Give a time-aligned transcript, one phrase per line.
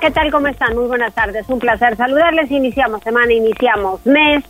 [0.00, 0.30] ¿Qué tal?
[0.30, 0.76] ¿Cómo están?
[0.76, 1.48] Muy buenas tardes.
[1.48, 2.50] Un placer saludarles.
[2.50, 4.44] Iniciamos semana, iniciamos mes,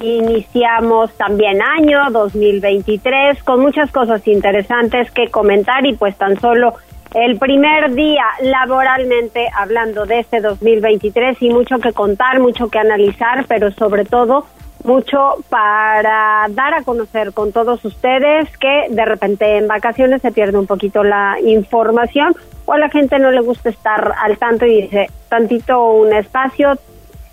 [0.00, 6.74] iniciamos también año 2023 con muchas cosas interesantes que comentar y pues tan solo
[7.14, 13.46] el primer día laboralmente hablando de este 2023 y mucho que contar, mucho que analizar,
[13.48, 14.46] pero sobre todo
[14.84, 20.58] mucho para dar a conocer con todos ustedes que de repente en vacaciones se pierde
[20.58, 24.82] un poquito la información o a la gente no le gusta estar al tanto y
[24.82, 26.78] dice tantito un espacio,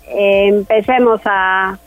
[0.08, 1.78] empecemos a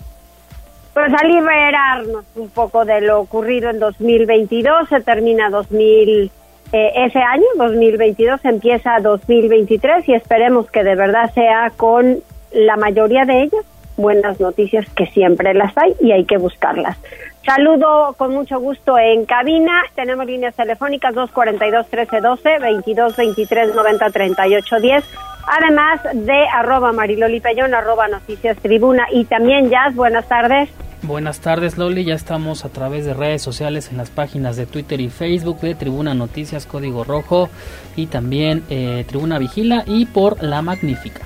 [0.94, 6.32] pues a liberarnos un poco de lo ocurrido en 2022, se termina 2000
[6.72, 13.26] eh, ese año 2022 empieza 2023 y esperemos que de verdad sea con la mayoría
[13.26, 13.66] de ellas
[13.98, 16.98] buenas noticias que siempre las hay y hay que buscarlas.
[17.46, 19.84] Saludo con mucho gusto en cabina.
[19.94, 25.04] Tenemos líneas telefónicas 242-1312, 22-23-90-38-10.
[25.48, 27.40] Además de arroba Mariloli
[27.72, 29.94] arroba Noticias Tribuna y también Jazz.
[29.94, 30.70] Buenas tardes.
[31.04, 35.00] Buenas tardes Loli, ya estamos a través de redes sociales en las páginas de Twitter
[35.00, 37.52] y Facebook de Tribuna Noticias Código Rojo
[37.96, 41.22] y también eh, Tribuna Vigila y por La Magnífica.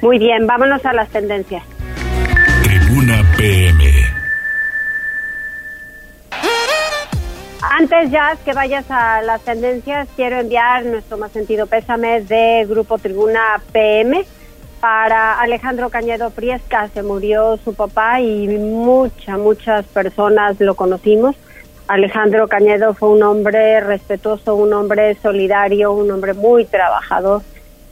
[0.00, 1.64] Muy bien, vámonos a las tendencias.
[2.62, 3.84] Tribuna PM.
[7.60, 12.98] Antes ya que vayas a las tendencias, quiero enviar nuestro más sentido pésame de Grupo
[12.98, 14.24] Tribuna PM
[14.80, 16.88] para Alejandro Cañedo Priesca.
[16.94, 21.34] Se murió su papá y muchas, muchas personas lo conocimos.
[21.88, 27.42] Alejandro Cañedo fue un hombre respetuoso, un hombre solidario, un hombre muy trabajador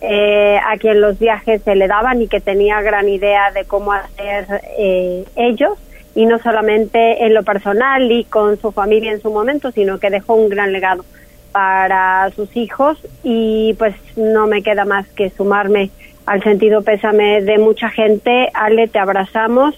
[0.01, 3.93] eh, a quien los viajes se le daban y que tenía gran idea de cómo
[3.93, 4.47] hacer
[4.79, 5.79] eh, ellos
[6.15, 10.11] y no solamente en lo personal y con su familia en su momento, sino que
[10.11, 11.05] dejó un gran legado
[11.53, 15.91] para sus hijos y pues no me queda más que sumarme
[16.27, 18.51] al sentido pésame de mucha gente.
[18.53, 19.75] Ale, te abrazamos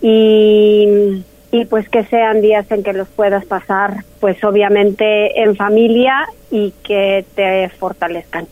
[0.00, 6.26] y, y pues que sean días en que los puedas pasar pues obviamente en familia
[6.50, 8.46] y que te fortalezcan.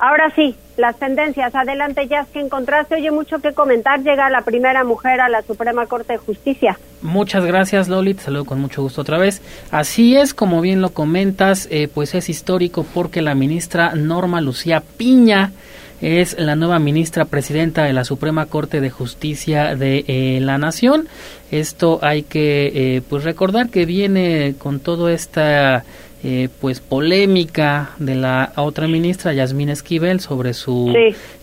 [0.00, 1.54] Ahora sí, las tendencias.
[1.54, 2.94] Adelante, ya que encontraste.
[2.94, 4.00] Oye, mucho que comentar.
[4.02, 6.78] Llega la primera mujer a la Suprema Corte de Justicia.
[7.02, 8.14] Muchas gracias, Loli.
[8.14, 9.42] Te saludo con mucho gusto otra vez.
[9.70, 14.82] Así es, como bien lo comentas, eh, pues es histórico porque la ministra Norma Lucía
[14.96, 15.52] Piña
[16.00, 21.08] es la nueva ministra presidenta de la Suprema Corte de Justicia de eh, la Nación.
[21.50, 25.84] Esto hay que eh, pues recordar que viene con todo esta
[26.22, 30.94] eh, pues polémica de la otra ministra Yasmín Esquivel sobre su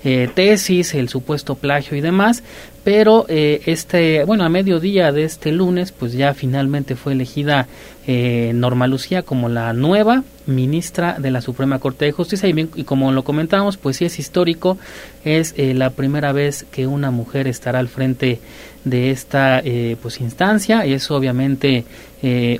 [0.03, 2.43] eh, tesis, el supuesto plagio y demás,
[2.83, 7.67] pero eh, este bueno a mediodía de este lunes pues ya finalmente fue elegida
[8.07, 12.47] Norma Lucía como la nueva ministra de la Suprema Corte de Justicia.
[12.47, 14.77] Y, y como lo comentábamos pues sí es histórico
[15.25, 18.39] es la primera vez que una mujer estará al frente
[18.85, 19.61] de esta
[20.01, 20.85] pues instancia.
[20.85, 21.83] Y es obviamente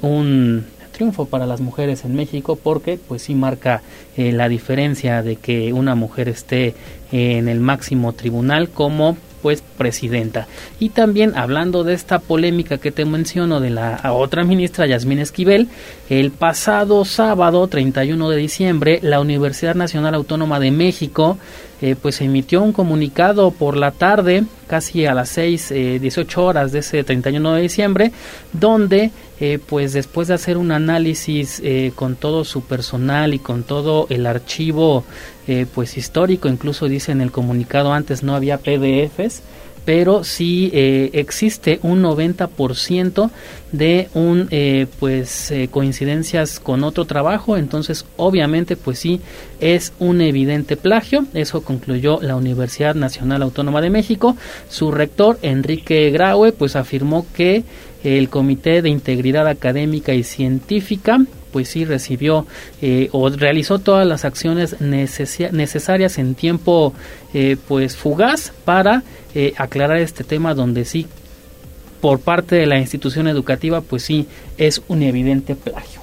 [0.02, 0.66] un
[0.98, 3.84] triunfo para las mujeres en México porque pues sí marca
[4.18, 6.74] eh, la diferencia de que una mujer esté
[7.12, 10.48] en el máximo tribunal como pues presidenta.
[10.80, 15.70] Y también hablando de esta polémica que te menciono de la otra ministra Yasmín Esquivel,
[16.10, 21.38] el pasado sábado 31 de diciembre la Universidad Nacional Autónoma de México
[21.80, 26.72] eh, pues emitió un comunicado por la tarde, casi a las 6, eh, 18 horas
[26.72, 28.12] de ese 31 de diciembre,
[28.52, 33.64] donde eh, pues después de hacer un análisis eh, con todo su personal y con
[33.64, 35.06] todo el archivo
[35.74, 39.42] pues histórico, incluso dice en el comunicado antes no había PDFs,
[39.88, 43.32] pero sí eh, existe un 90%
[43.72, 47.56] de un eh, pues eh, coincidencias con otro trabajo.
[47.56, 49.22] Entonces obviamente pues sí
[49.62, 51.26] es un evidente plagio.
[51.34, 54.36] Eso concluyó la Universidad Nacional Autónoma de México.
[54.70, 57.64] Su rector Enrique Graue pues afirmó que
[58.04, 61.20] el Comité de Integridad Académica y Científica
[61.52, 62.46] pues sí recibió
[62.82, 66.94] eh, o realizó todas las acciones necesarias en tiempo
[67.34, 69.04] eh, pues fugaz para
[69.34, 71.08] eh, aclarar este tema donde sí
[72.02, 74.28] por parte de la institución educativa pues sí
[74.58, 76.02] es un evidente plagio.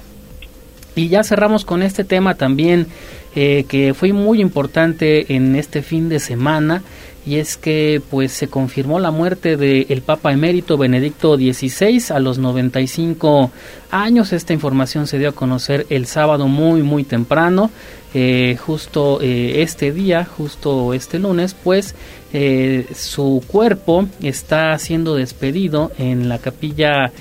[0.93, 2.87] Y ya cerramos con este tema también
[3.33, 6.83] que fue muy importante en este fin de semana
[7.25, 12.37] y es que pues se confirmó la muerte del Papa emérito Benedicto XVI a los
[12.37, 13.51] 95
[13.89, 14.31] años.
[14.31, 17.71] Esta información se dio a conocer el sábado muy muy temprano.
[18.13, 21.95] Eh, justo eh, este día, justo este lunes, pues
[22.37, 27.11] eh, su cuerpo está siendo despedido en la capilla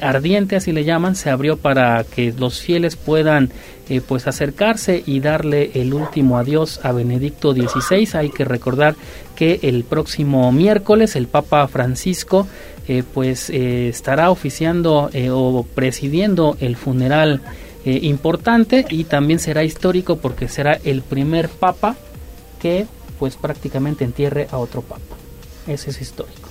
[0.00, 3.50] ardiente, así le llaman, se abrió para que los fieles puedan
[4.08, 8.08] pues acercarse y darle el último adiós a Benedicto XVI.
[8.18, 8.96] Hay que recordar
[9.36, 12.48] que el próximo miércoles el Papa Francisco
[13.14, 17.40] pues estará oficiando o presidiendo el funeral
[17.86, 21.94] eh, importante y también será histórico porque será el primer papa
[22.60, 22.84] que
[23.18, 25.16] pues prácticamente entierre a otro papa.
[25.66, 26.48] Ese es histórico.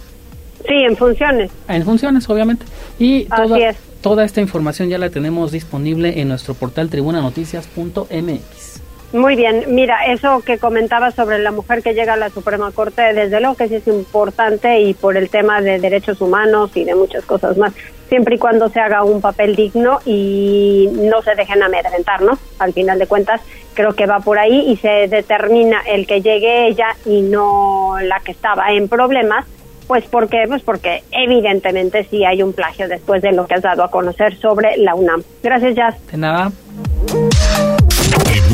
[0.67, 1.51] Sí, en funciones.
[1.67, 2.65] En funciones, obviamente.
[2.99, 8.81] Y toda, toda esta información ya la tenemos disponible en nuestro portal tribunanoticias.mx.
[9.13, 13.13] Muy bien, mira, eso que comentaba sobre la mujer que llega a la Suprema Corte,
[13.13, 16.95] desde luego que sí es importante y por el tema de derechos humanos y de
[16.95, 17.73] muchas cosas más
[18.09, 22.37] siempre y cuando se haga un papel digno y no se dejen amedrentar, ¿no?
[22.59, 23.41] Al final de cuentas,
[23.73, 28.19] creo que va por ahí y se determina el que llegue ella y no la
[28.19, 29.45] que estaba en problemas,
[29.87, 33.83] pues porque pues porque evidentemente sí hay un plagio después de lo que has dado
[33.83, 35.23] a conocer sobre la UNAM.
[35.43, 35.95] Gracias, Jazz.
[36.07, 36.51] De nada.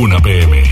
[0.01, 0.63] Tribuna PM.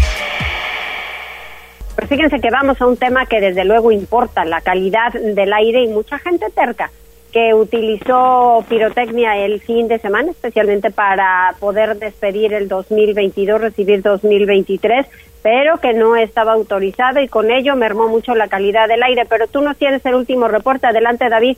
[1.96, 5.84] Pues fíjense que vamos a un tema que desde luego importa, la calidad del aire
[5.84, 6.90] y mucha gente terca
[7.32, 15.06] que utilizó pirotecnia el fin de semana, especialmente para poder despedir el 2022, recibir 2023,
[15.44, 19.28] pero que no estaba autorizado y con ello mermó mucho la calidad del aire.
[19.30, 20.88] Pero tú nos tienes el último reporte.
[20.88, 21.56] Adelante, David.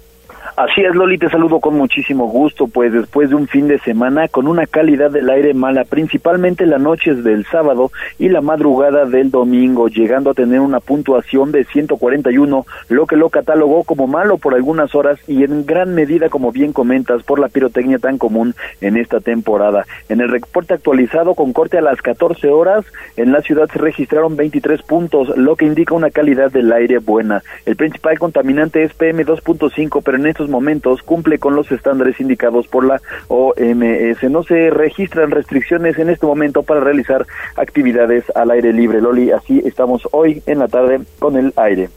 [0.58, 4.28] Así es, Loli, te saludo con muchísimo gusto, pues después de un fin de semana
[4.28, 7.90] con una calidad del aire mala, principalmente las noches del sábado
[8.20, 13.30] y la madrugada del domingo, llegando a tener una puntuación de 141, lo que lo
[13.30, 17.48] catalogó como malo por algunas horas y en gran medida, como bien comentas, por la
[17.48, 19.86] pirotecnia tan común en esta temporada.
[20.10, 24.36] En el reporte actualizado con corte a las 14 horas, en la ciudad se registraron
[24.36, 27.42] 23 puntos, lo que indica una calidad del aire buena.
[27.66, 32.86] El principal contaminante es PM2.5, pero en estos momentos cumple con los estándares indicados por
[32.86, 34.24] la OMS.
[34.30, 39.02] No se registran restricciones en este momento para realizar actividades al aire libre.
[39.02, 41.90] Loli, así estamos hoy en la tarde con el aire.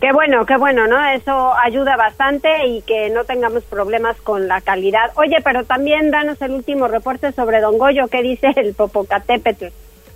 [0.00, 1.04] Qué bueno, qué bueno, ¿no?
[1.10, 5.10] Eso ayuda bastante y que no tengamos problemas con la calidad.
[5.16, 9.66] Oye, pero también danos el último reporte sobre Don Goyo, ¿qué dice el Popocatépetl?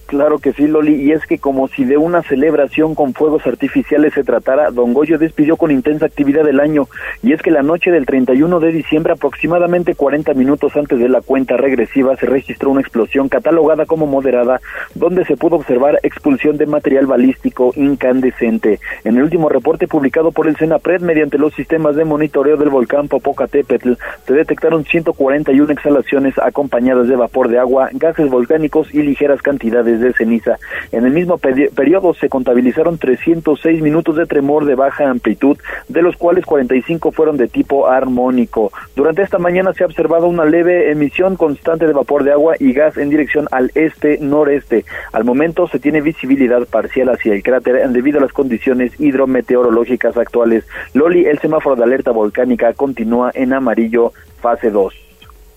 [0.07, 4.13] Claro que sí, Loli, y es que como si de una celebración con fuegos artificiales
[4.13, 6.87] se tratara, Don Goyo despidió con intensa actividad el año,
[7.23, 11.23] y es que la noche del 31 de diciembre, aproximadamente 40 minutos antes de la
[11.23, 14.61] cuenta regresiva, se registró una explosión catalogada como moderada,
[14.95, 18.81] donde se pudo observar expulsión de material balístico incandescente.
[19.05, 23.09] En el último reporte publicado por el Senapred mediante los sistemas de monitoreo del volcán
[23.09, 23.93] Popocatépetl,
[24.27, 30.13] se detectaron 141 exhalaciones acompañadas de vapor de agua, gases volcánicos y ligeras cantidades de
[30.13, 30.59] ceniza.
[30.91, 35.57] En el mismo periodo se contabilizaron 306 minutos de tremor de baja amplitud,
[35.89, 38.73] de los cuales 45 fueron de tipo armónico.
[38.95, 42.73] Durante esta mañana se ha observado una leve emisión constante de vapor de agua y
[42.73, 44.85] gas en dirección al este-noreste.
[45.13, 50.65] Al momento se tiene visibilidad parcial hacia el cráter debido a las condiciones hidrometeorológicas actuales.
[50.95, 54.95] Loli, el semáforo de alerta volcánica continúa en amarillo fase 2.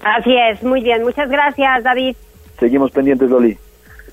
[0.03, 1.03] Así es, muy bien.
[1.03, 2.15] Muchas gracias, David.
[2.59, 3.57] Seguimos pendientes, Loli.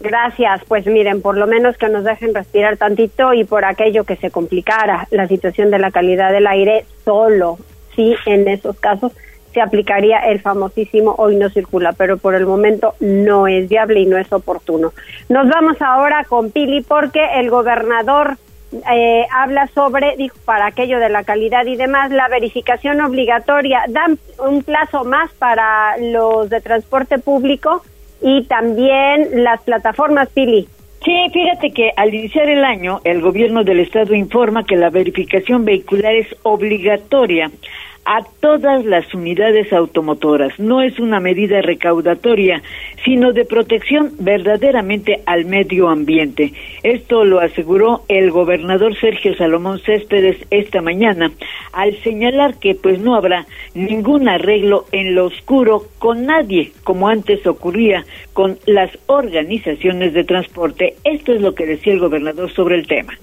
[0.02, 4.16] Gracias, pues miren, por lo menos que nos dejen respirar tantito y por aquello que
[4.16, 7.58] se complicara la situación de la calidad del aire, solo
[7.94, 9.12] sí en esos casos
[9.54, 14.06] se aplicaría el famosísimo hoy no circula, pero por el momento no es viable y
[14.06, 14.92] no es oportuno.
[15.28, 18.38] Nos vamos ahora con Pili porque el gobernador
[18.90, 23.84] eh, habla sobre, dijo, para aquello de la calidad y demás, la verificación obligatoria.
[23.88, 27.82] Dan un plazo más para los de transporte público
[28.22, 30.68] y también las plataformas Pili.
[31.04, 35.64] Sí, fíjate que al iniciar el año, el gobierno del estado informa que la verificación
[35.64, 37.50] vehicular es obligatoria
[38.04, 40.58] a todas las unidades automotoras.
[40.58, 42.62] No es una medida recaudatoria,
[43.04, 46.52] sino de protección verdaderamente al medio ambiente.
[46.82, 51.30] Esto lo aseguró el gobernador Sergio Salomón Céspedes esta mañana
[51.72, 57.46] al señalar que pues no habrá ningún arreglo en lo oscuro con nadie, como antes
[57.46, 60.96] ocurría con las organizaciones de transporte.
[61.04, 63.14] Esto es lo que decía el gobernador sobre el tema.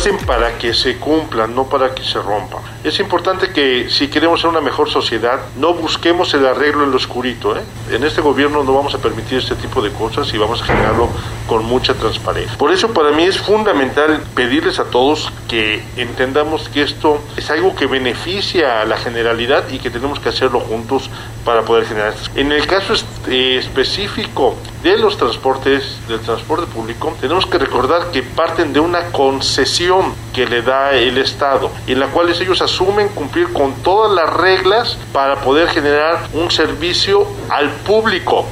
[0.00, 2.60] Hacen para que se cumplan, no para que se rompan.
[2.82, 6.96] Es importante que si queremos ser una mejor sociedad, no busquemos el arreglo en lo
[6.96, 7.54] oscurito.
[7.54, 7.60] ¿eh?
[7.90, 11.10] En este gobierno no vamos a permitir este tipo de cosas y vamos a generarlo
[11.46, 12.56] con mucha transparencia.
[12.56, 17.74] Por eso para mí es fundamental pedirles a todos que entendamos que esto es algo
[17.74, 21.10] que beneficia a la generalidad y que tenemos que hacerlo juntos
[21.44, 22.14] para poder generar.
[22.36, 22.94] En el caso
[23.28, 29.12] eh, específico de los transportes, del transporte público, tenemos que recordar que parten de una
[29.12, 34.32] concesión que le da el Estado, en la cual ellos asumen cumplir con todas las
[34.34, 38.46] reglas para poder generar un servicio al público.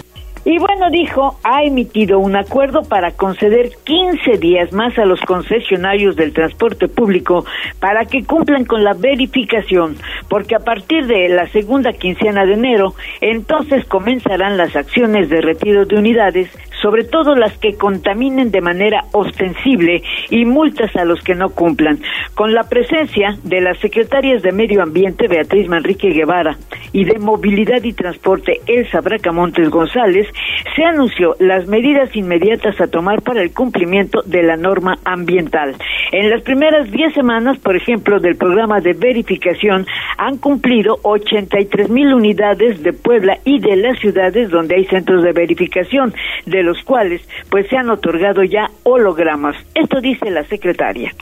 [0.51, 6.17] Y bueno, dijo, ha emitido un acuerdo para conceder 15 días más a los concesionarios
[6.17, 7.45] del transporte público
[7.81, 9.99] para que cumplan con la verificación,
[10.31, 15.85] porque a partir de la segunda quincena de enero, entonces comenzarán las acciones de retiro
[15.85, 16.49] de unidades
[16.81, 21.99] sobre todo las que contaminen de manera ostensible y multas a los que no cumplan.
[22.35, 26.57] Con la presencia de las secretarias de Medio Ambiente, Beatriz Manrique Guevara,
[26.93, 30.27] y de Movilidad y Transporte, Elsa Bracamontes González,
[30.75, 35.75] se anunció las medidas inmediatas a tomar para el cumplimiento de la norma ambiental.
[36.13, 42.15] En las primeras 10 semanas, por ejemplo, del programa de verificación, han cumplido 83 mil
[42.15, 46.15] unidades de Puebla y de las ciudades donde hay centros de verificación,
[46.47, 49.57] de los cuales pues se han otorgado ya hologramas.
[49.75, 51.13] Esto dice la secretaria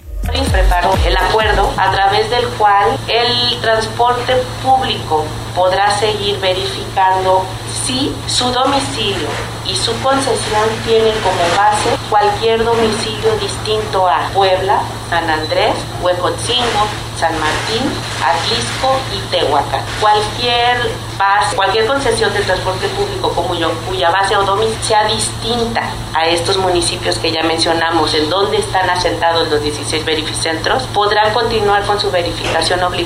[0.51, 7.43] preparó el acuerdo a través del cual el transporte público podrá seguir verificando
[7.85, 9.29] si su domicilio
[9.65, 16.87] y su concesión tienen como base cualquier domicilio distinto a Puebla, San Andrés, Huejotzingo,
[17.19, 17.83] San Martín,
[18.23, 19.83] Atlisco y Tehuacán.
[20.01, 20.77] Cualquier
[21.19, 26.27] base, cualquier concesión de transporte público como yo, cuya base o domicilio sea distinta a
[26.27, 31.99] estos municipios que ya mencionamos, en donde están asentados los 16 verificentros, podrán continuar con
[31.99, 33.06] su verificación obligatoria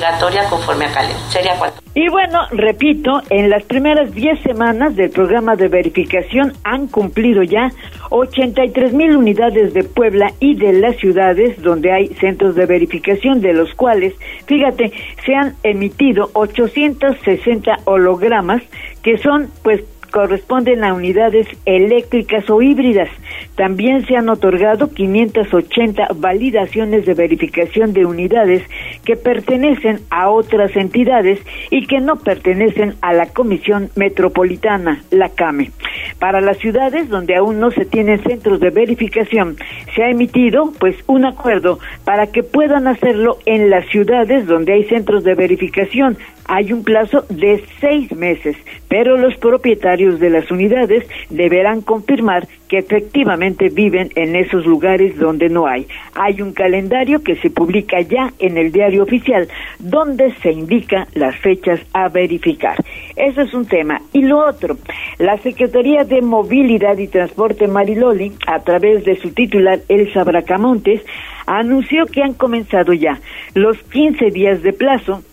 [1.93, 7.69] Y bueno, repito, en las primeras 10 semanas del programa de verificación han cumplido ya
[8.09, 13.53] 83 mil unidades de Puebla y de las ciudades donde hay centros de verificación, de
[13.53, 14.13] los cuales,
[14.45, 14.91] fíjate,
[15.25, 18.63] se han emitido 860 hologramas
[19.03, 23.09] que son pues corresponden a unidades eléctricas o híbridas.
[23.55, 28.63] También se han otorgado 580 validaciones de verificación de unidades
[29.03, 31.39] que pertenecen a otras entidades
[31.69, 35.71] y que no pertenecen a la Comisión Metropolitana, la CAME.
[36.19, 39.55] Para las ciudades donde aún no se tienen centros de verificación,
[39.95, 44.83] se ha emitido pues un acuerdo para que puedan hacerlo en las ciudades donde hay
[44.85, 46.17] centros de verificación.
[46.45, 48.57] Hay un plazo de seis meses,
[48.89, 55.49] pero los propietarios de las unidades deberán confirmar que efectivamente viven en esos lugares donde
[55.49, 55.87] no hay.
[56.15, 59.47] Hay un calendario que se publica ya en el diario oficial
[59.79, 62.77] donde se indica las fechas a verificar.
[63.15, 64.01] Eso es un tema.
[64.13, 64.77] Y lo otro,
[65.19, 71.01] la Secretaría de Movilidad y Transporte Mariloli, a través de su titular Elsa Bracamontes,
[71.45, 73.19] anunció que han comenzado ya
[73.53, 75.23] los 15 días de plazo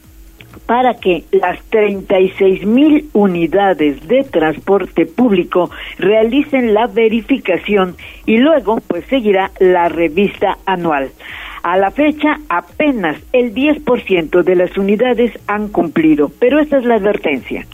[0.69, 7.97] para que las 36 mil unidades de transporte público realicen la verificación
[8.27, 11.09] y luego pues seguirá la revista anual.
[11.63, 16.97] A la fecha apenas el 10% de las unidades han cumplido, pero esta es la
[16.97, 17.67] advertencia.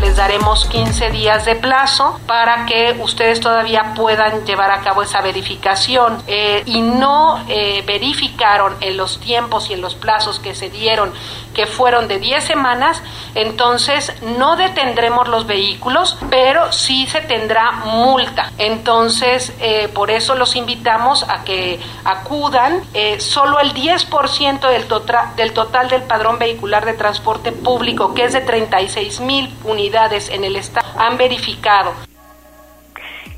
[0.00, 5.20] Les daremos 15 días de plazo para que ustedes todavía puedan llevar a cabo esa
[5.20, 10.70] verificación eh, y no eh, verificaron en los tiempos y en los plazos que se
[10.70, 11.12] dieron,
[11.54, 13.00] que fueron de 10 semanas,
[13.34, 18.50] entonces no detendremos los vehículos, pero sí se tendrá multa.
[18.58, 22.82] Entonces, eh, por eso los invitamos a que acudan.
[23.18, 28.32] solo el 10% del, total del total del padrón vehicular de transporte público, que es
[28.32, 31.92] de 36 mil unidades en el estado han verificado.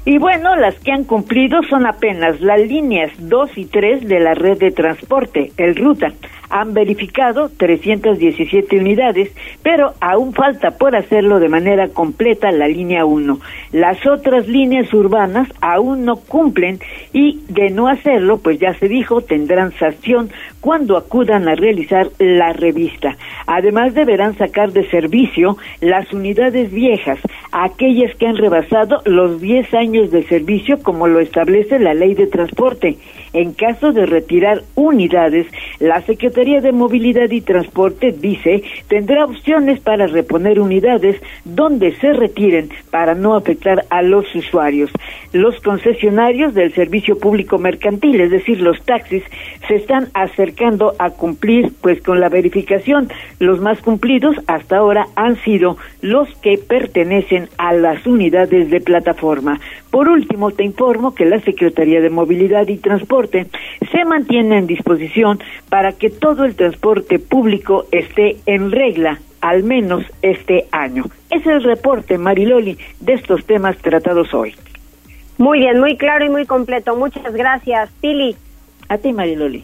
[0.04, 4.34] Y bueno, las que han cumplido son apenas las líneas 2 y 3 de la
[4.34, 6.12] red de transporte, el Ruta
[6.52, 9.30] han verificado 317 unidades,
[9.62, 13.40] pero aún falta por hacerlo de manera completa la línea 1.
[13.72, 16.80] Las otras líneas urbanas aún no cumplen
[17.12, 20.30] y de no hacerlo, pues ya se dijo, tendrán sanción
[20.62, 23.18] cuando acudan a realizar la revista.
[23.46, 27.18] Además deberán sacar de servicio las unidades viejas,
[27.50, 32.28] aquellas que han rebasado los 10 años de servicio como lo establece la ley de
[32.28, 32.96] transporte.
[33.32, 35.46] En caso de retirar unidades,
[35.80, 42.70] la Secretaría de Movilidad y Transporte dice tendrá opciones para reponer unidades donde se retiren
[42.90, 44.90] para no afectar a los usuarios.
[45.32, 49.22] Los concesionarios del servicio público mercantil, es decir, los taxis,
[49.66, 53.08] se están acercando a cumplir pues con la verificación.
[53.38, 59.58] Los más cumplidos hasta ahora han sido los que pertenecen a las unidades de plataforma.
[59.92, 63.46] Por último, te informo que la Secretaría de Movilidad y Transporte
[63.92, 70.02] se mantiene en disposición para que todo el transporte público esté en regla, al menos
[70.22, 71.04] este año.
[71.28, 74.54] Es el reporte, Mariloli, de estos temas tratados hoy.
[75.36, 76.96] Muy bien, muy claro y muy completo.
[76.96, 78.34] Muchas gracias, Pili.
[78.88, 79.62] A ti, Mariloli.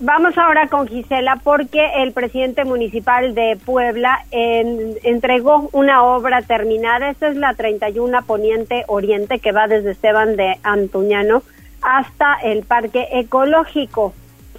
[0.00, 7.10] Vamos ahora con Gisela porque el presidente municipal de Puebla entregó una obra terminada.
[7.10, 11.42] Esta es la 31 Poniente Oriente que va desde Esteban de Antuñano
[11.82, 14.14] hasta el Parque Ecológico.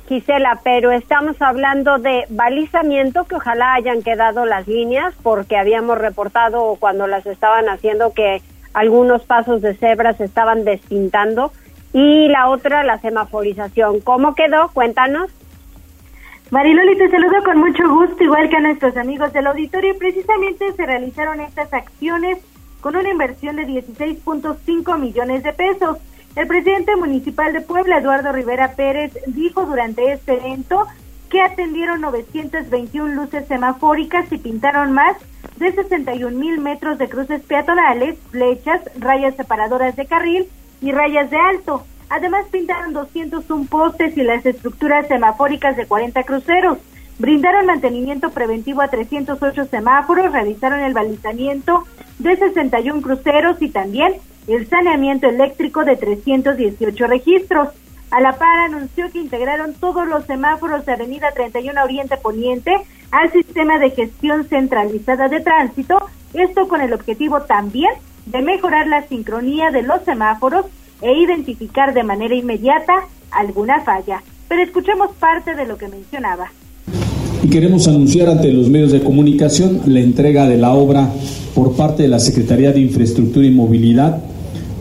[0.09, 6.75] Gisela, pero estamos hablando de balizamiento, que ojalá hayan quedado las líneas, porque habíamos reportado
[6.81, 8.41] cuando las estaban haciendo que
[8.73, 11.53] algunos pasos de cebra se estaban despintando
[11.93, 14.01] y la otra, la semaforización.
[14.01, 14.69] ¿Cómo quedó?
[14.69, 15.29] Cuéntanos.
[16.51, 19.97] Mariloli, te saludo con mucho gusto, igual que a nuestros amigos del auditorio.
[19.97, 22.39] Precisamente se realizaron estas acciones
[22.81, 25.97] con una inversión de 16.5 millones de pesos.
[26.35, 30.87] El presidente municipal de Puebla, Eduardo Rivera Pérez, dijo durante este evento
[31.29, 35.17] que atendieron 921 luces semafóricas y pintaron más
[35.57, 40.49] de 61 mil metros de cruces peatonales, flechas, rayas separadoras de carril
[40.81, 41.85] y rayas de alto.
[42.09, 46.77] Además pintaron 201 postes y las estructuras semafóricas de 40 cruceros.
[47.19, 51.85] Brindaron mantenimiento preventivo a 308 semáforos, realizaron el balizamiento
[52.17, 54.15] de 61 cruceros y también
[54.47, 57.69] el saneamiento eléctrico de 318 registros.
[58.09, 62.73] A la par anunció que integraron todos los semáforos de Avenida 31 Oriente Poniente
[63.11, 65.99] al sistema de gestión centralizada de tránsito,
[66.33, 67.91] esto con el objetivo también
[68.31, 70.65] de mejorar la sincronía de los semáforos
[71.01, 72.93] e identificar de manera inmediata
[73.31, 74.21] alguna falla.
[74.47, 76.51] Pero escuchemos parte de lo que mencionaba.
[77.43, 81.09] Y queremos anunciar ante los medios de comunicación la entrega de la obra
[81.55, 84.21] por parte de la Secretaría de Infraestructura y Movilidad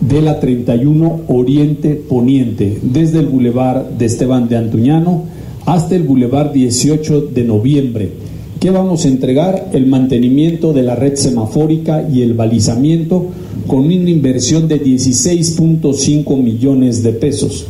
[0.01, 5.25] de la 31 Oriente Poniente, desde el Boulevard de Esteban de Antuñano
[5.67, 8.13] hasta el Boulevard 18 de Noviembre
[8.61, 9.67] ¿Qué vamos a entregar?
[9.73, 13.31] El mantenimiento de la red semafórica y el balizamiento
[13.69, 17.69] con una inversión de 16.5 millones de pesos.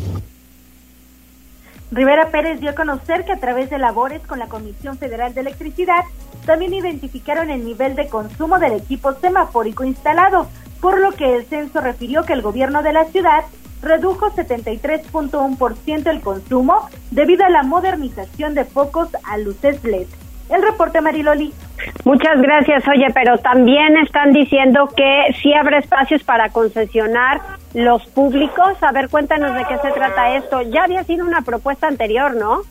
[1.90, 5.42] Rivera Pérez dio a conocer que a través de labores con la Comisión Federal de
[5.42, 6.04] Electricidad
[6.46, 10.46] también identificaron el nivel de consumo del equipo semafórico instalado,
[10.80, 13.44] por lo que el censo refirió que el gobierno de la ciudad
[13.82, 20.06] redujo 73.1% el consumo debido a la modernización de focos a luces LED.
[20.48, 21.52] El reporte Mariloli.
[22.04, 22.86] Muchas gracias.
[22.88, 27.40] Oye, pero también están diciendo que sí habrá espacios para concesionar
[27.74, 28.82] los públicos.
[28.82, 30.62] A ver, cuéntanos de qué se trata esto.
[30.62, 32.62] Ya había sido una propuesta anterior, ¿no?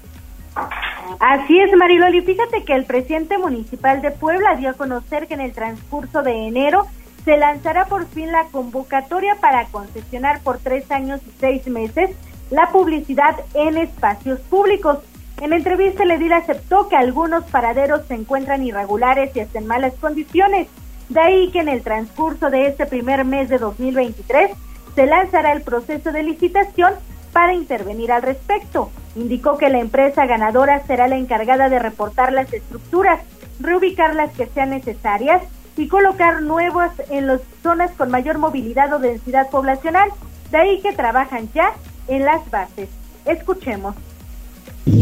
[1.19, 2.21] Así es, Mariloli.
[2.21, 6.47] Fíjate que el presidente municipal de Puebla dio a conocer que en el transcurso de
[6.47, 6.87] enero
[7.25, 12.11] se lanzará por fin la convocatoria para concesionar por tres años y seis meses
[12.49, 14.99] la publicidad en espacios públicos.
[15.41, 19.93] En entrevista, el edil aceptó que algunos paraderos se encuentran irregulares y hasta en malas
[20.01, 20.67] condiciones.
[21.09, 24.51] De ahí que en el transcurso de este primer mes de 2023
[24.95, 26.93] se lanzará el proceso de licitación
[27.33, 28.89] para intervenir al respecto.
[29.15, 33.21] Indicó que la empresa ganadora será la encargada de reportar las estructuras,
[33.59, 35.43] reubicar las que sean necesarias
[35.77, 40.09] y colocar nuevas en las zonas con mayor movilidad o densidad poblacional.
[40.49, 41.73] De ahí que trabajan ya
[42.07, 42.89] en las bases.
[43.25, 43.95] Escuchemos.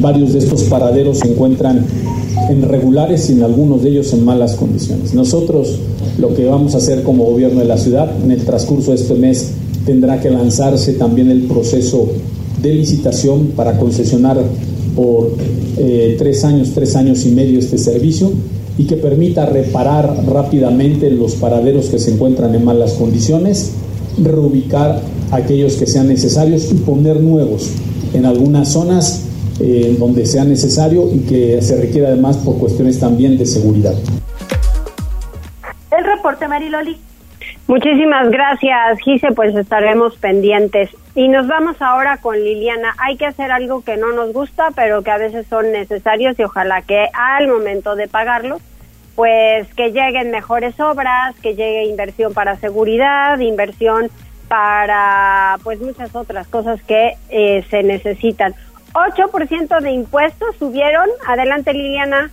[0.02, 1.86] Varios de estos paraderos se encuentran
[2.50, 5.14] en regulares y algunos de ellos en malas condiciones.
[5.14, 5.80] Nosotros
[6.18, 9.16] lo que vamos a hacer como gobierno de la ciudad en el transcurso de este
[9.16, 9.52] mes
[9.86, 12.08] tendrá que lanzarse también el proceso
[12.62, 14.42] de licitación para concesionar
[14.96, 15.34] por
[15.78, 18.32] eh, tres años, tres años y medio este servicio
[18.78, 23.72] y que permita reparar rápidamente los paraderos que se encuentran en malas condiciones,
[24.22, 27.70] reubicar aquellos que sean necesarios y poner nuevos
[28.14, 29.22] en algunas zonas
[29.60, 33.94] eh, donde sea necesario y que se requiere además por cuestiones también de seguridad.
[35.98, 36.98] El reporte, Mariloli.
[37.68, 40.90] Muchísimas gracias, Gise, pues estaremos pendientes.
[41.16, 42.94] Y nos vamos ahora con Liliana.
[43.00, 46.44] Hay que hacer algo que no nos gusta, pero que a veces son necesarios y
[46.44, 48.60] ojalá que al momento de pagarlo,
[49.16, 54.10] pues que lleguen mejores obras, que llegue inversión para seguridad, inversión
[54.48, 58.54] para pues muchas otras cosas que eh, se necesitan.
[58.96, 61.08] 8% de impuestos subieron.
[61.28, 62.32] Adelante, Liliana.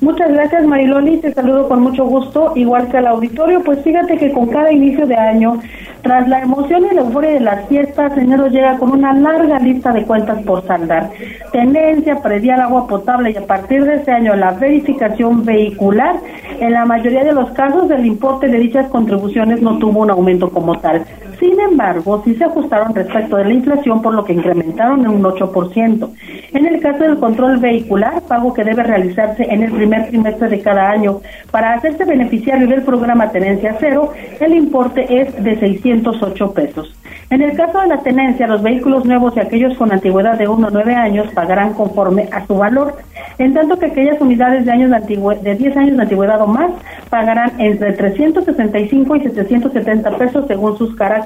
[0.00, 4.32] Muchas gracias Mariloli, te saludo con mucho gusto, igual que al auditorio, pues fíjate que
[4.32, 5.60] con cada inicio de año,
[6.02, 9.92] tras la emoción y la euforia de las fiestas, enero llega con una larga lista
[9.92, 11.10] de cuentas por saldar.
[11.52, 16.16] Tendencia, predial agua potable y a partir de este año la verificación vehicular,
[16.60, 20.50] en la mayoría de los casos el importe de dichas contribuciones no tuvo un aumento
[20.50, 21.06] como tal.
[21.38, 25.22] Sin embargo, sí se ajustaron respecto de la inflación, por lo que incrementaron en un
[25.22, 26.10] 8%.
[26.52, 30.60] En el caso del control vehicular, pago que debe realizarse en el primer trimestre de
[30.60, 31.20] cada año,
[31.50, 36.94] para hacerse beneficiario del programa Tenencia Cero, el importe es de 608 pesos.
[37.30, 40.68] En el caso de la tenencia, los vehículos nuevos y aquellos con antigüedad de 1
[40.68, 42.96] a 9 años pagarán conforme a su valor,
[43.38, 46.70] en tanto que aquellas unidades de, años de, de 10 años de antigüedad o más
[47.10, 51.23] pagarán entre 365 y 770 pesos según sus características.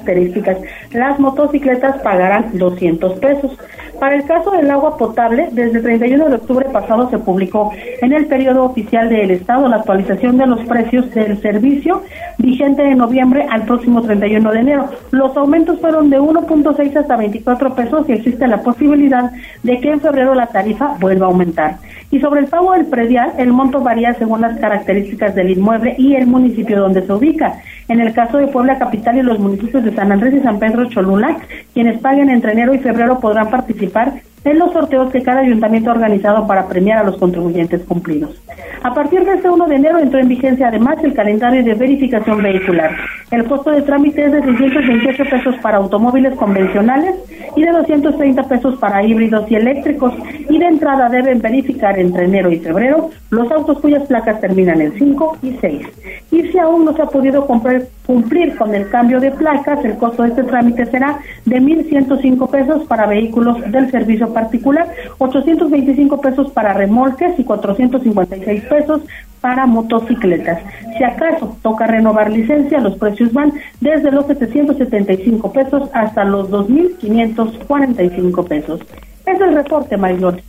[0.91, 3.57] Las motocicletas pagarán 200 pesos.
[3.99, 8.13] Para el caso del agua potable, desde el 31 de octubre pasado se publicó en
[8.13, 12.03] el periodo oficial del Estado la actualización de los precios del servicio
[12.37, 14.89] vigente de noviembre al próximo 31 de enero.
[15.11, 19.31] Los aumentos fueron de 1.6 hasta 24 pesos y existe la posibilidad
[19.63, 21.77] de que en febrero la tarifa vuelva a aumentar.
[22.11, 26.15] Y sobre el pago del predial, el monto varía según las características del inmueble y
[26.15, 27.61] el municipio donde se ubica.
[27.87, 30.89] En el caso de Puebla Capital y los municipios de San Andrés y San Pedro
[30.89, 31.37] Cholula,
[31.73, 35.93] quienes paguen entre enero y febrero podrán participar en los sorteos que cada ayuntamiento ha
[35.93, 38.41] organizado para premiar a los contribuyentes cumplidos.
[38.81, 42.41] A partir de este 1 de enero entró en vigencia además el calendario de verificación
[42.41, 42.95] vehicular.
[43.29, 47.15] El costo de trámite es de 628 pesos para automóviles convencionales
[47.55, 50.13] y de 230 pesos para híbridos y eléctricos
[50.49, 54.97] y de entrada deben verificar entre enero y febrero los autos cuyas placas terminan en
[54.97, 55.87] 5 y 6.
[56.31, 60.23] Y si aún no se ha podido cumplir con el cambio de placas, el costo
[60.23, 64.87] de este trámite será de 1.105 pesos para vehículos del servicio particular,
[65.17, 69.01] 825 pesos para remolques y 456 pesos
[69.41, 70.61] para motocicletas.
[70.97, 78.47] Si acaso toca renovar licencia, los precios van desde los 775 pesos hasta los 2.545
[78.47, 78.81] pesos.
[79.25, 80.41] Es el reporte, Marilón.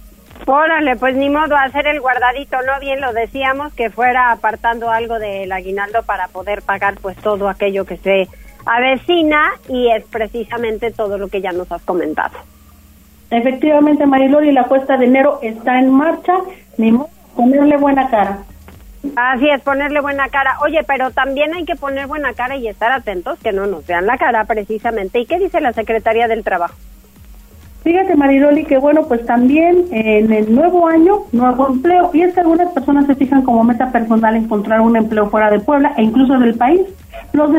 [0.47, 2.81] Órale, pues ni modo hacer el guardadito, ¿no?
[2.81, 7.85] Bien lo decíamos, que fuera apartando algo del aguinaldo para poder pagar pues todo aquello
[7.85, 8.29] que se
[8.67, 12.37] avecina y es precisamente todo lo que ya nos has comentado.
[13.31, 16.35] Efectivamente, Mariloli, la cuesta de enero está en marcha,
[16.79, 18.39] ni modo ponerle buena cara.
[19.17, 20.57] Así es, ponerle buena cara.
[20.63, 24.07] Oye, pero también hay que poner buena cara y estar atentos que no nos vean
[24.07, 25.21] la cara precisamente.
[25.21, 26.75] ¿Y qué dice la Secretaría del Trabajo?
[27.83, 32.11] Fíjate, Mariloli, que bueno, pues también en el nuevo año, nuevo empleo.
[32.13, 35.61] Y es que algunas personas se fijan como meta personal encontrar un empleo fuera de
[35.61, 36.83] Puebla e incluso del país.
[37.33, 37.51] Los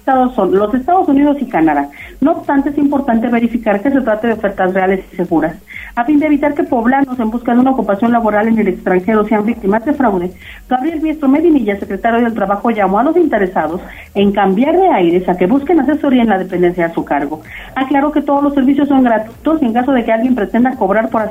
[0.00, 1.88] estados los Estados Unidos y Canadá.
[2.20, 5.54] No obstante, es importante verificar que se trate de ofertas reales y seguras.
[5.94, 9.26] A fin de evitar que poblanos en busca de una ocupación laboral en el extranjero
[9.26, 10.32] sean víctimas de fraude,
[10.68, 13.80] Gabriel Biestro Medinilla, secretario del Trabajo, llamó a los interesados
[14.14, 17.42] en cambiar de aires a que busquen asesoría en la dependencia a su cargo.
[17.74, 21.10] Aclaró que todos los servicios son gratuitos y en caso de que alguien pretenda cobrar
[21.10, 21.30] por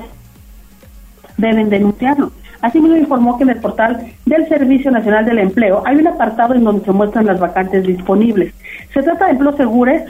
[1.37, 2.31] deben denunciarlo.
[2.61, 6.63] Asimismo informó que en el portal del Servicio Nacional del Empleo hay un apartado en
[6.63, 8.53] donde se muestran las vacantes disponibles.
[8.93, 9.55] Se trata de empleos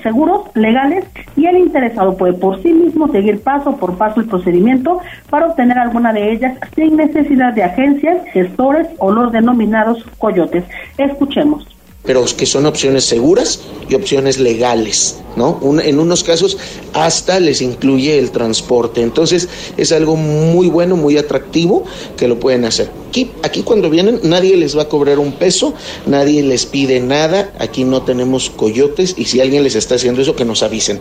[0.02, 5.00] seguros, legales y el interesado puede por sí mismo seguir paso por paso el procedimiento
[5.30, 10.64] para obtener alguna de ellas sin necesidad de agencias, gestores o los denominados coyotes.
[10.98, 11.68] Escuchemos
[12.04, 13.60] pero que son opciones seguras
[13.90, 15.60] y opciones legales, ¿no?
[15.82, 16.58] en unos casos
[16.94, 19.02] hasta les incluye el transporte.
[19.02, 21.84] Entonces es algo muy bueno, muy atractivo
[22.18, 22.90] que lo pueden hacer.
[23.10, 25.74] Aquí, aquí cuando vienen nadie les va a cobrar un peso,
[26.06, 30.36] nadie les pide nada, aquí no tenemos coyotes y si alguien les está haciendo eso
[30.36, 31.00] que nos avisen.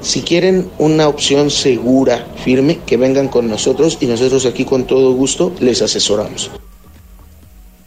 [0.00, 5.12] Si quieren una opción segura, firme, que vengan con nosotros y nosotros aquí con todo
[5.12, 6.50] gusto les asesoramos.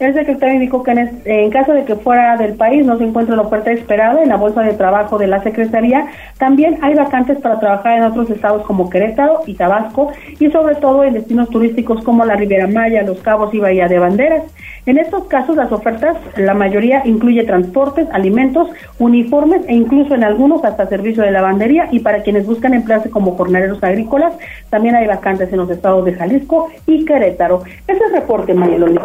[0.02, 3.42] El secretario indicó que en, caso de que fuera del país no se encuentre la
[3.42, 7.98] oferta esperada en la bolsa de trabajo de la Secretaría, también hay vacantes para trabajar
[7.98, 10.10] en otros estados como Querétaro y Tabasco
[10.40, 14.00] y sobre todo en destinos turísticos como la Ribera Maya, Los Cabos y Bahía de
[14.00, 14.42] Banderas.
[14.86, 20.64] En estos casos las ofertas, la mayoría incluye transportes, alimentos, uniformes e incluso en algunos
[20.64, 24.34] hasta servicio de lavandería y para quienes buscan emplearse como jornaleros agrícolas,
[24.68, 27.62] también hay vacantes en los estados de Jalisco y Querétaro.
[27.86, 28.98] Ese es el reporte, Mariloli.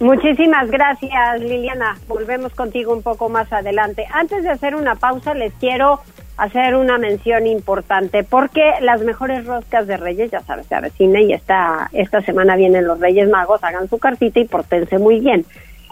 [0.00, 1.96] Muchísimas gracias, Liliana.
[2.08, 4.06] Volvemos contigo un poco más adelante.
[4.12, 6.00] Antes de hacer una pausa, les quiero
[6.36, 11.32] hacer una mención importante porque las mejores roscas de Reyes, ya sabes, se avecina y
[11.32, 15.44] esta, esta semana vienen los Reyes Magos, hagan su cartita y portense muy bien.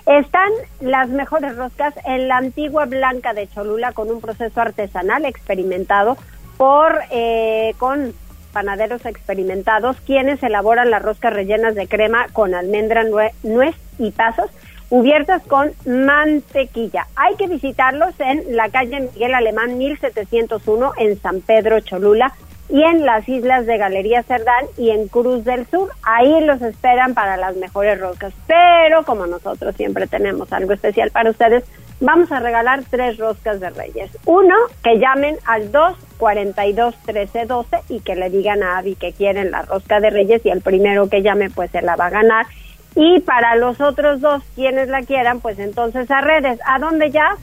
[0.06, 6.16] Están las mejores roscas en la antigua Blanca de Cholula con un proceso artesanal experimentado
[6.56, 8.14] por eh, con
[8.52, 13.04] panaderos experimentados quienes elaboran las roscas rellenas de crema con almendra,
[13.42, 14.50] nuez y pasos
[14.88, 17.06] cubiertas con mantequilla.
[17.14, 22.34] Hay que visitarlos en la calle Miguel Alemán 1701 en San Pedro Cholula
[22.68, 25.90] y en las islas de Galería Cerdán y en Cruz del Sur.
[26.02, 28.32] Ahí los esperan para las mejores roscas.
[28.46, 31.64] Pero como nosotros siempre tenemos algo especial para ustedes,
[32.00, 34.10] vamos a regalar tres roscas de Reyes.
[34.24, 39.62] Uno, que llamen al 242 1312 y que le digan a Avi que quieren la
[39.62, 42.46] rosca de Reyes y el primero que llame pues se la va a ganar
[42.94, 46.58] y para los otros dos, quienes la quieran, pues entonces a redes.
[46.66, 47.36] ¿A dónde ya?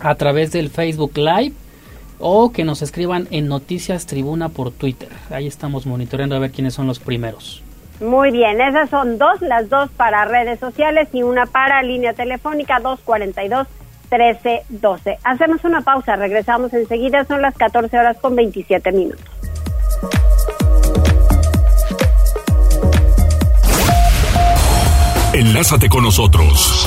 [0.00, 1.52] A través del Facebook Live
[2.18, 5.08] o que nos escriban en Noticias Tribuna por Twitter.
[5.30, 7.62] Ahí estamos monitoreando a ver quiénes son los primeros.
[8.00, 12.80] Muy bien, esas son dos, las dos para redes sociales y una para línea telefónica
[12.80, 13.68] 242
[14.10, 15.18] 1312.
[15.24, 19.24] Hacemos una pausa, regresamos enseguida, son las 14 horas con 27 minutos.
[25.34, 26.86] Enlázate con nosotros.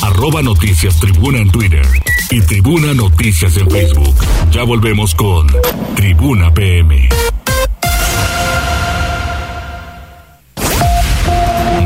[0.00, 1.84] Arroba Noticias Tribuna en Twitter
[2.30, 4.14] y Tribuna Noticias en Facebook.
[4.52, 5.48] Ya volvemos con
[5.96, 7.08] Tribuna PM.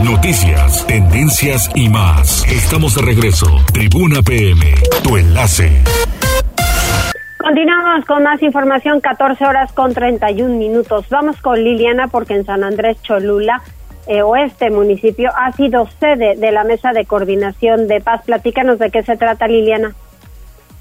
[0.05, 2.45] Noticias, tendencias y más.
[2.45, 3.47] Estamos de regreso.
[3.73, 5.83] Tribuna PM, tu enlace.
[7.39, 11.07] Continuamos con más información, 14 horas con 31 minutos.
[11.09, 13.63] Vamos con Liliana porque en San Andrés Cholula
[14.37, 18.23] este municipio ha sido sede de la mesa de coordinación de paz.
[18.25, 19.95] Platícanos de qué se trata, Liliana.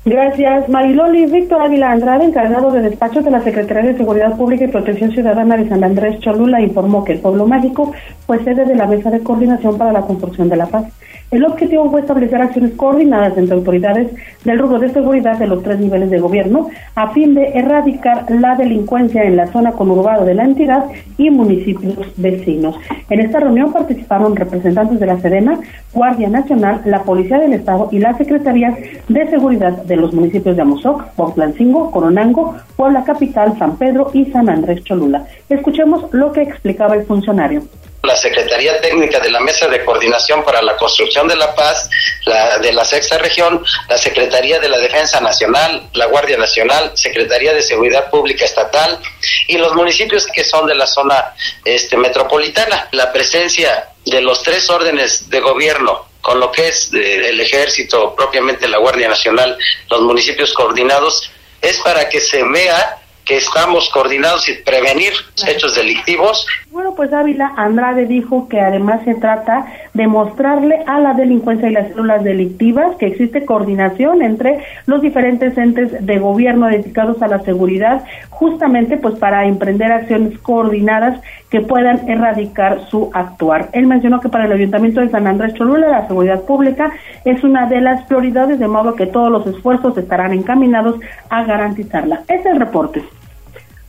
[0.05, 1.25] Gracias, Mariloli.
[1.27, 5.57] Víctor Ávila Andrade, encargado de despacho de la Secretaría de Seguridad Pública y Protección Ciudadana
[5.57, 7.93] de San Andrés Cholula, informó que el pueblo mágico
[8.25, 10.85] fue sede de la mesa de coordinación para la construcción de la paz.
[11.31, 14.11] El objetivo fue establecer acciones coordinadas entre autoridades
[14.43, 18.55] del rubro de seguridad de los tres niveles de gobierno a fin de erradicar la
[18.55, 20.85] delincuencia en la zona conurbada de la entidad
[21.19, 22.79] y municipios vecinos.
[23.11, 25.59] En esta reunión participaron representantes de la Sedena,
[25.93, 28.75] Guardia Nacional, la Policía del Estado y la Secretaría
[29.07, 34.49] de Seguridad de los municipios de Amozoc, Pontlancingo, Coronango, Puebla Capital, San Pedro y San
[34.49, 35.25] Andrés Cholula.
[35.47, 37.61] Escuchemos lo que explicaba el funcionario
[38.03, 41.89] la Secretaría Técnica de la Mesa de Coordinación para la Construcción de la Paz
[42.25, 47.53] la, de la Sexta Región, la Secretaría de la Defensa Nacional, la Guardia Nacional, Secretaría
[47.53, 48.99] de Seguridad Pública Estatal
[49.47, 51.33] y los municipios que son de la zona
[51.65, 52.87] este, metropolitana.
[52.91, 58.13] La presencia de los tres órdenes de gobierno con lo que es eh, el ejército,
[58.15, 59.57] propiamente la Guardia Nacional,
[59.89, 61.31] los municipios coordinados,
[61.61, 62.97] es para que se vea
[63.29, 65.13] que estamos coordinados y prevenir
[65.47, 66.47] hechos delictivos.
[66.71, 71.73] Bueno, pues Ávila Andrade dijo que además se trata de mostrarle a la delincuencia y
[71.73, 77.39] las células delictivas que existe coordinación entre los diferentes entes de gobierno dedicados a la
[77.41, 83.69] seguridad, justamente pues para emprender acciones coordinadas que puedan erradicar su actuar.
[83.73, 86.93] Él mencionó que para el Ayuntamiento de San Andrés Cholula la seguridad pública
[87.25, 90.95] es una de las prioridades, de modo que todos los esfuerzos estarán encaminados
[91.29, 92.23] a garantizarla.
[92.27, 93.03] Es el reporte.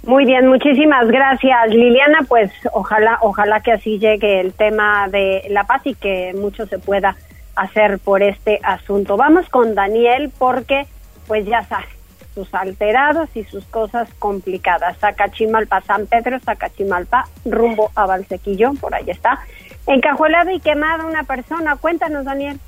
[0.02, 2.20] Muy bien, muchísimas gracias Liliana.
[2.28, 6.78] Pues ojalá, ojalá que así llegue el tema de la paz y que mucho se
[6.78, 7.16] pueda
[7.54, 9.16] hacer por este asunto.
[9.16, 10.86] Vamos con Daniel porque,
[11.26, 11.86] pues ya sabe,
[12.34, 14.96] sus alterados y sus cosas complicadas.
[14.98, 19.40] Sacachimalpa, San Pedro, Sacachimalpa, rumbo a Valsequillo, por ahí está.
[19.86, 21.76] Encajuelado y quemada una persona.
[21.76, 22.58] Cuéntanos, Daniel.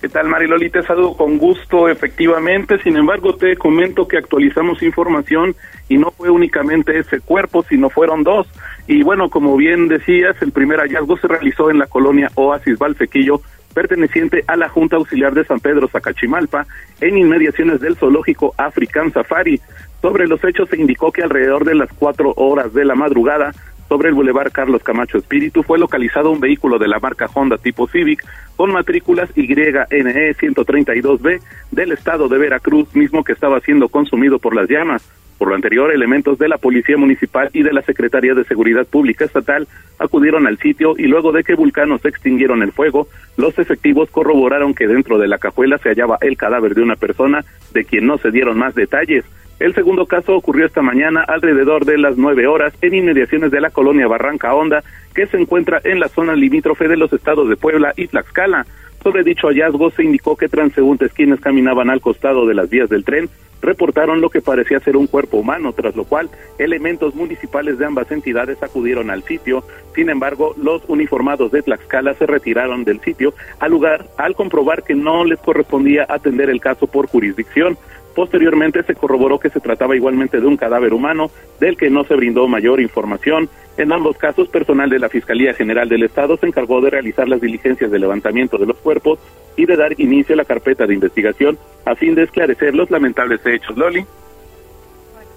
[0.00, 0.68] ¿Qué tal, Mariloli?
[0.68, 2.78] Te saludo con gusto, efectivamente.
[2.82, 5.56] Sin embargo, te comento que actualizamos información
[5.88, 8.46] y no fue únicamente ese cuerpo, sino fueron dos.
[8.86, 13.40] Y bueno, como bien decías, el primer hallazgo se realizó en la colonia Oasis Valsequillo,
[13.72, 16.66] perteneciente a la Junta Auxiliar de San Pedro Zacachimalpa,
[17.00, 19.62] en inmediaciones del zoológico African Safari.
[20.02, 23.54] Sobre los hechos se indicó que alrededor de las cuatro horas de la madrugada
[23.88, 27.86] sobre el Boulevard Carlos Camacho Espíritu fue localizado un vehículo de la marca Honda tipo
[27.86, 28.24] Civic
[28.56, 34.68] con matrículas YNE 132B del estado de Veracruz, mismo que estaba siendo consumido por las
[34.68, 35.02] llamas.
[35.38, 39.24] Por lo anterior, elementos de la Policía Municipal y de la Secretaría de Seguridad Pública
[39.24, 39.68] Estatal
[39.98, 44.86] acudieron al sitio y luego de que vulcanos extinguieron el fuego, los efectivos corroboraron que
[44.86, 48.30] dentro de la cajuela se hallaba el cadáver de una persona de quien no se
[48.30, 49.24] dieron más detalles.
[49.58, 53.70] El segundo caso ocurrió esta mañana alrededor de las nueve horas en inmediaciones de la
[53.70, 57.94] colonia Barranca Honda, que se encuentra en la zona limítrofe de los estados de Puebla
[57.96, 58.66] y Tlaxcala.
[59.06, 63.04] Sobre dicho hallazgo se indicó que transeúntes quienes caminaban al costado de las vías del
[63.04, 63.30] tren
[63.62, 68.10] reportaron lo que parecía ser un cuerpo humano, tras lo cual elementos municipales de ambas
[68.10, 69.62] entidades acudieron al sitio.
[69.94, 74.96] Sin embargo, los uniformados de Tlaxcala se retiraron del sitio al lugar al comprobar que
[74.96, 77.78] no les correspondía atender el caso por jurisdicción.
[78.16, 82.16] Posteriormente se corroboró que se trataba igualmente de un cadáver humano, del que no se
[82.16, 83.50] brindó mayor información.
[83.76, 87.42] En ambos casos, personal de la Fiscalía General del Estado se encargó de realizar las
[87.42, 89.18] diligencias de levantamiento de los cuerpos
[89.54, 93.44] y de dar inicio a la carpeta de investigación a fin de esclarecer los lamentables
[93.44, 93.76] hechos.
[93.76, 94.06] Loli.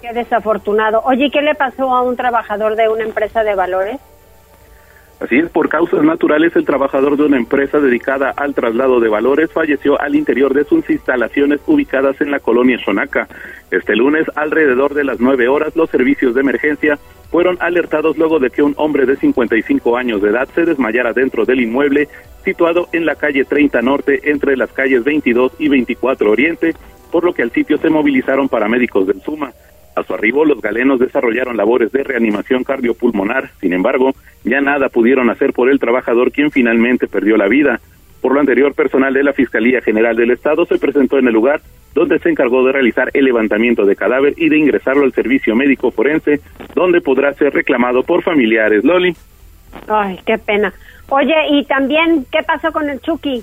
[0.00, 1.02] Qué desafortunado.
[1.04, 4.00] Oye, ¿qué le pasó a un trabajador de una empresa de valores?
[5.20, 9.52] Así es, por causas naturales, el trabajador de una empresa dedicada al traslado de valores
[9.52, 13.28] falleció al interior de sus instalaciones ubicadas en la colonia Xonaca.
[13.70, 16.98] Este lunes, alrededor de las nueve horas, los servicios de emergencia
[17.30, 21.44] fueron alertados luego de que un hombre de 55 años de edad se desmayara dentro
[21.44, 22.08] del inmueble
[22.42, 26.74] situado en la calle 30 Norte entre las calles 22 y 24 Oriente,
[27.12, 29.52] por lo que al sitio se movilizaron paramédicos del SUMA.
[29.96, 33.50] A su arribo, los galenos desarrollaron labores de reanimación cardiopulmonar.
[33.60, 34.12] Sin embargo,
[34.44, 37.80] ya nada pudieron hacer por el trabajador quien finalmente perdió la vida.
[38.20, 41.60] Por lo anterior, personal de la Fiscalía General del Estado se presentó en el lugar
[41.94, 45.90] donde se encargó de realizar el levantamiento de cadáver y de ingresarlo al servicio médico
[45.90, 46.40] forense,
[46.74, 48.84] donde podrá ser reclamado por familiares.
[48.84, 49.16] Loli.
[49.88, 50.72] Ay, qué pena.
[51.08, 53.42] Oye, y también, ¿qué pasó con el Chucky?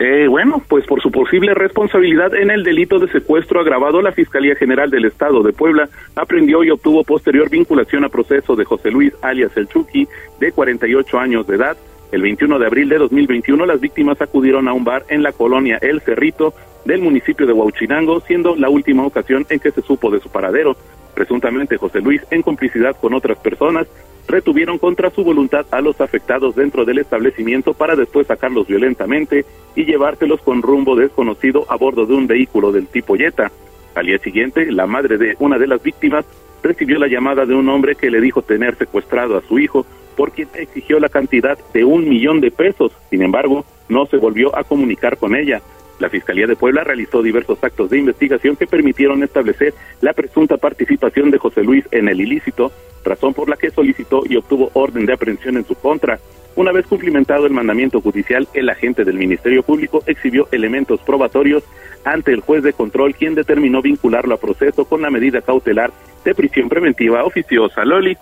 [0.00, 4.54] Eh, bueno, pues por su posible responsabilidad en el delito de secuestro agravado, la Fiscalía
[4.54, 9.12] General del Estado de Puebla aprendió y obtuvo posterior vinculación a proceso de José Luis
[9.22, 10.06] alias El Chucky,
[10.38, 11.76] de 48 años de edad.
[12.12, 15.78] El 21 de abril de 2021, las víctimas acudieron a un bar en la colonia
[15.82, 20.20] El Cerrito del municipio de Huauchinango, siendo la última ocasión en que se supo de
[20.20, 20.76] su paradero.
[21.14, 23.88] Presuntamente José Luis, en complicidad con otras personas,
[24.28, 29.84] retuvieron contra su voluntad a los afectados dentro del establecimiento para después sacarlos violentamente y
[29.84, 33.50] llevárselos con rumbo desconocido a bordo de un vehículo del tipo Jetta.
[33.94, 36.24] Al día siguiente, la madre de una de las víctimas
[36.62, 39.86] recibió la llamada de un hombre que le dijo tener secuestrado a su hijo,
[40.16, 42.92] por quien exigió la cantidad de un millón de pesos.
[43.08, 45.62] Sin embargo, no se volvió a comunicar con ella.
[45.98, 51.30] La Fiscalía de Puebla realizó diversos actos de investigación que permitieron establecer la presunta participación
[51.30, 52.70] de José Luis en el ilícito,
[53.04, 56.18] razón por la que solicitó y obtuvo orden de aprehensión en su contra.
[56.54, 61.64] Una vez cumplimentado el mandamiento judicial, el agente del Ministerio Público exhibió elementos probatorios
[62.04, 65.92] ante el juez de control, quien determinó vincularlo a proceso con la medida cautelar
[66.24, 67.84] de prisión preventiva oficiosa.
[67.84, 68.16] Loli.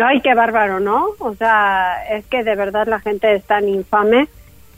[0.00, 1.10] Ay, qué bárbaro, ¿no?
[1.18, 4.28] O sea, es que de verdad la gente es tan infame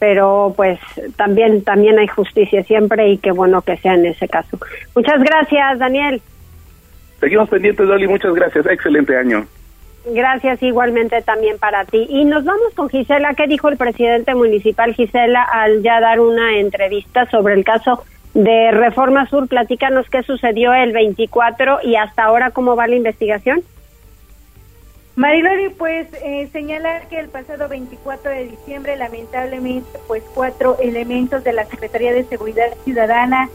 [0.02, 0.80] pero pues
[1.14, 4.58] también también hay justicia siempre y qué bueno que sea en ese caso.
[4.96, 6.20] Muchas gracias, Daniel.
[7.20, 8.66] Seguimos pendientes, Dolly, muchas gracias.
[8.66, 9.46] Excelente año.
[10.06, 12.04] Gracias igualmente también para ti.
[12.08, 13.34] Y nos vamos con Gisela.
[13.34, 18.02] ¿Qué dijo el presidente municipal Gisela al ya dar una entrevista sobre el caso
[18.34, 19.46] de Reforma Sur?
[19.46, 23.62] Platícanos qué sucedió el 24 y hasta ahora cómo va la investigación.
[25.14, 31.52] Marilori, pues eh, señala que el pasado 24 de diciembre, lamentablemente, pues cuatro elementos de
[31.52, 33.50] la Secretaría de Seguridad Ciudadana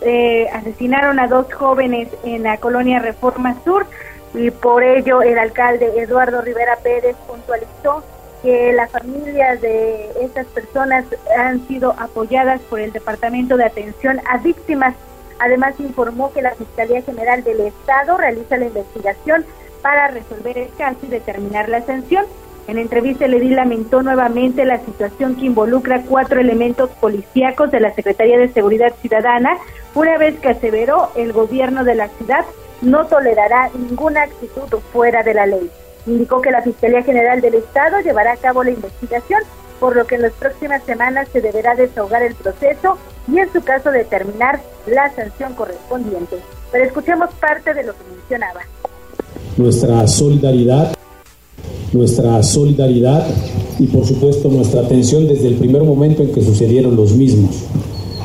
[0.00, 3.86] eh, asesinaron a dos jóvenes en la colonia Reforma Sur
[4.32, 8.02] y por ello el alcalde Eduardo Rivera Pérez puntualizó
[8.42, 11.04] que las familias de estas personas
[11.36, 14.94] han sido apoyadas por el Departamento de Atención a Víctimas.
[15.38, 19.44] Además informó que la Fiscalía General del Estado realiza la investigación
[19.84, 22.24] para resolver el caso y determinar la sanción.
[22.68, 27.92] En entrevista, el edil lamentó nuevamente la situación que involucra cuatro elementos policíacos de la
[27.92, 29.58] Secretaría de Seguridad Ciudadana,
[29.94, 32.46] una vez que aseveró el gobierno de la ciudad
[32.80, 35.70] no tolerará ninguna actitud fuera de la ley.
[36.06, 39.42] Indicó que la Fiscalía General del Estado llevará a cabo la investigación,
[39.80, 42.96] por lo que en las próximas semanas se deberá desahogar el proceso
[43.30, 46.38] y en su caso determinar la sanción correspondiente.
[46.72, 48.62] Pero escuchemos parte de lo que mencionaba
[49.56, 50.94] nuestra solidaridad,
[51.92, 53.26] nuestra solidaridad
[53.78, 57.50] y por supuesto nuestra atención desde el primer momento en que sucedieron los mismos.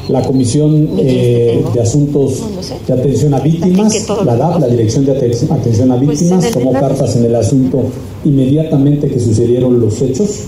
[0.08, 2.42] La Comisión eh, de Asuntos
[2.88, 5.52] de Atención a Víctimas, la DAP, la Dirección de Atención
[5.92, 7.84] a pues Víctimas, tomó cartas en el asunto
[8.26, 10.46] inmediatamente que sucedieron los hechos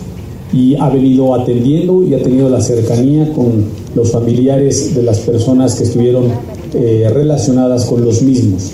[0.52, 5.76] y ha venido atendiendo y ha tenido la cercanía con los familiares de las personas
[5.76, 6.26] que estuvieron
[6.74, 8.72] eh, relacionadas con los mismos.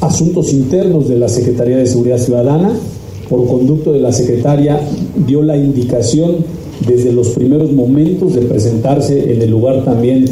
[0.00, 2.72] Asuntos Internos de la Secretaría de Seguridad Ciudadana,
[3.28, 4.80] por conducto de la secretaria,
[5.26, 6.36] dio la indicación
[6.86, 10.26] desde los primeros momentos de presentarse en el lugar también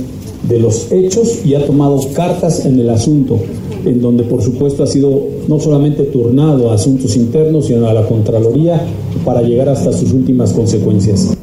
[0.48, 3.40] de los hechos y ha tomado cartas en el asunto,
[3.84, 8.06] en donde por supuesto ha sido no solamente turnado a asuntos internos, sino a la
[8.06, 8.80] Contraloría
[9.24, 11.36] para llegar hasta sus últimas consecuencias.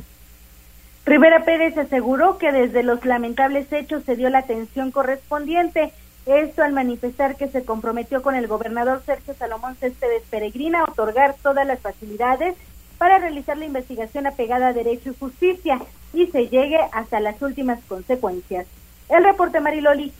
[1.06, 5.92] Rivera Pérez aseguró que desde los lamentables hechos se dio la atención correspondiente.
[6.26, 11.36] Esto al manifestar que se comprometió con el gobernador Sergio Salomón Céspedes Peregrina a otorgar
[11.42, 12.56] todas las facilidades
[13.00, 15.80] para realizar la investigación apegada a derecho y justicia
[16.14, 18.68] y se llegue hasta las últimas consecuencias.
[19.10, 20.12] El reporte Mariloli.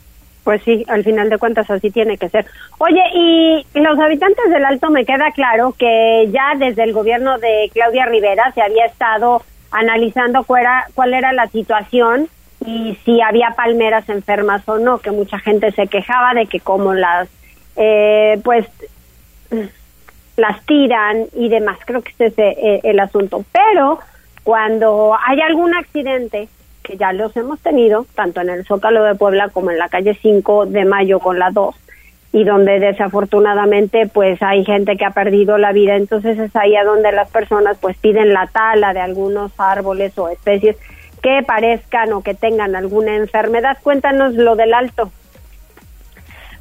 [0.42, 2.46] Pues sí, al final de cuentas así tiene que ser.
[2.78, 7.70] Oye, y los habitantes del Alto me queda claro que ya desde el gobierno de
[7.72, 12.28] Claudia Rivera se había estado analizando cuál cuál era la situación
[12.66, 16.94] y si había palmeras enfermas o no, que mucha gente se quejaba de que como
[16.94, 17.28] las,
[17.76, 18.66] eh, pues,
[20.36, 23.44] las tiran y demás, creo que este es eh, el asunto.
[23.52, 23.98] Pero
[24.44, 26.48] cuando hay algún accidente,
[26.82, 30.18] que ya los hemos tenido, tanto en el Zócalo de Puebla como en la calle
[30.20, 31.74] 5 de Mayo con la 2,
[32.32, 36.84] y donde desafortunadamente pues hay gente que ha perdido la vida, entonces es ahí a
[36.84, 40.76] donde las personas pues piden la tala de algunos árboles o especies
[41.22, 43.78] que parezcan o que tengan alguna enfermedad.
[43.82, 45.10] Cuéntanos lo del Alto.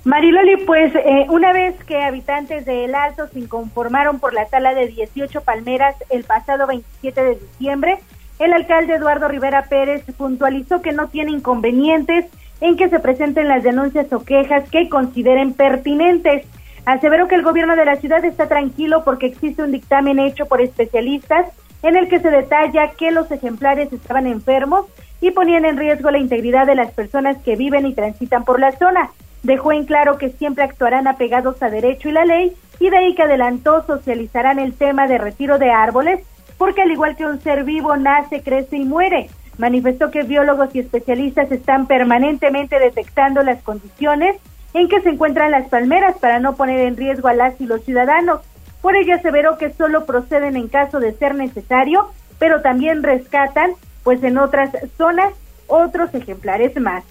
[0.03, 4.87] Mariloli, pues eh, una vez que habitantes del Alto se inconformaron por la tala de
[4.87, 7.99] 18 palmeras el pasado 27 de diciembre,
[8.39, 12.25] el alcalde Eduardo Rivera Pérez puntualizó que no tiene inconvenientes
[12.61, 16.47] en que se presenten las denuncias o quejas que consideren pertinentes.
[16.85, 20.61] Aseveró que el gobierno de la ciudad está tranquilo porque existe un dictamen hecho por
[20.61, 21.45] especialistas
[21.83, 24.85] en el que se detalla que los ejemplares estaban enfermos
[25.19, 28.71] y ponían en riesgo la integridad de las personas que viven y transitan por la
[28.73, 29.11] zona.
[29.43, 33.15] Dejó en claro que siempre actuarán apegados a derecho y la ley y de ahí
[33.15, 36.19] que adelantó socializarán el tema de retiro de árboles
[36.57, 40.79] porque al igual que un ser vivo nace, crece y muere manifestó que biólogos y
[40.79, 44.37] especialistas están permanentemente detectando las condiciones
[44.73, 47.83] en que se encuentran las palmeras para no poner en riesgo a las y los
[47.83, 48.41] ciudadanos.
[48.81, 52.09] Por ello aseveró que solo proceden en caso de ser necesario,
[52.39, 53.71] pero también rescatan,
[54.03, 55.33] pues en otras zonas,
[55.67, 57.03] otros ejemplares más.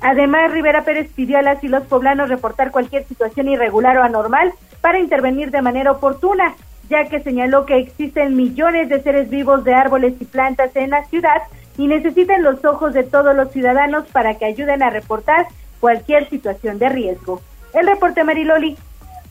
[0.00, 4.52] Además, Rivera Pérez pidió a las y los poblanos reportar cualquier situación irregular o anormal
[4.80, 6.54] para intervenir de manera oportuna
[6.90, 11.04] ya que señaló que existen millones de seres vivos de árboles y plantas en la
[11.04, 11.40] ciudad
[11.78, 15.46] y necesitan los ojos de todos los ciudadanos para que ayuden a reportar
[15.78, 17.40] cualquier situación de riesgo.
[17.72, 18.76] El reporte Mariloli.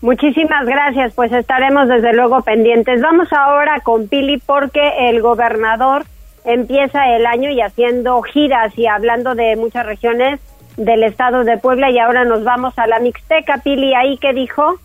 [0.01, 3.01] Muchísimas gracias, pues estaremos desde luego pendientes.
[3.01, 6.05] Vamos ahora con Pili porque el gobernador
[6.45, 10.39] empieza el año y haciendo giras y hablando de muchas regiones
[10.77, 13.57] del estado de Puebla y ahora nos vamos a la Mixteca.
[13.61, 14.79] Pili, ¿ahí qué dijo?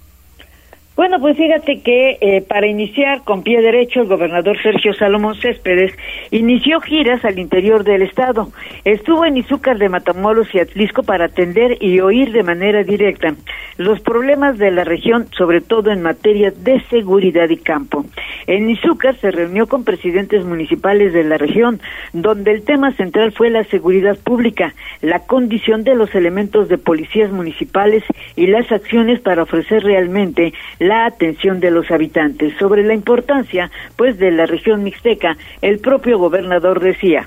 [0.97, 5.93] Bueno, pues fíjate que eh, para iniciar con pie derecho, el gobernador Sergio Salomón Céspedes
[6.31, 8.53] inició giras al interior del estado.
[8.85, 13.35] Estuvo en Izúcar de Matamoros y Atlisco para atender y oír de manera directa
[13.77, 18.05] los problemas de la región, sobre todo en materia de seguridad y campo.
[18.47, 21.81] En Izúcar se reunió con presidentes municipales de la región,
[22.13, 27.33] donde el tema central fue la seguridad pública, la condición de los elementos de policías
[27.33, 28.05] municipales
[28.37, 30.53] y las acciones para ofrecer realmente
[30.85, 32.57] la atención de los habitantes.
[32.59, 37.27] Sobre la importancia, pues, de la región mixteca, el propio gobernador decía.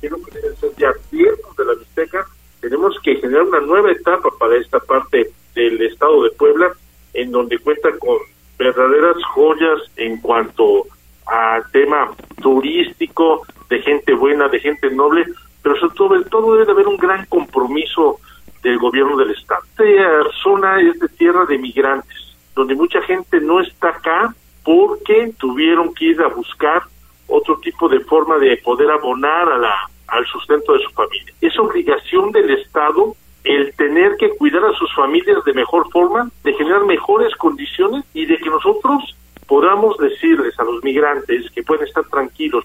[0.00, 2.26] Quiero que de la mixteca,
[2.60, 6.72] tenemos que generar una nueva etapa para esta parte del estado de Puebla,
[7.14, 8.18] en donde cuenta con
[8.58, 10.86] verdaderas joyas en cuanto
[11.26, 15.24] a tema turístico, de gente buena, de gente noble,
[15.62, 18.20] pero sobre todo debe haber un gran compromiso
[18.62, 19.62] del gobierno del estado.
[19.78, 22.23] Esta zona es de tierra de migrantes
[22.54, 24.34] donde mucha gente no está acá
[24.64, 26.82] porque tuvieron que ir a buscar
[27.26, 31.32] otro tipo de forma de poder abonar a la, al sustento de su familia.
[31.40, 36.54] Es obligación del Estado el tener que cuidar a sus familias de mejor forma, de
[36.54, 42.04] generar mejores condiciones y de que nosotros podamos decirles a los migrantes que pueden estar
[42.04, 42.64] tranquilos.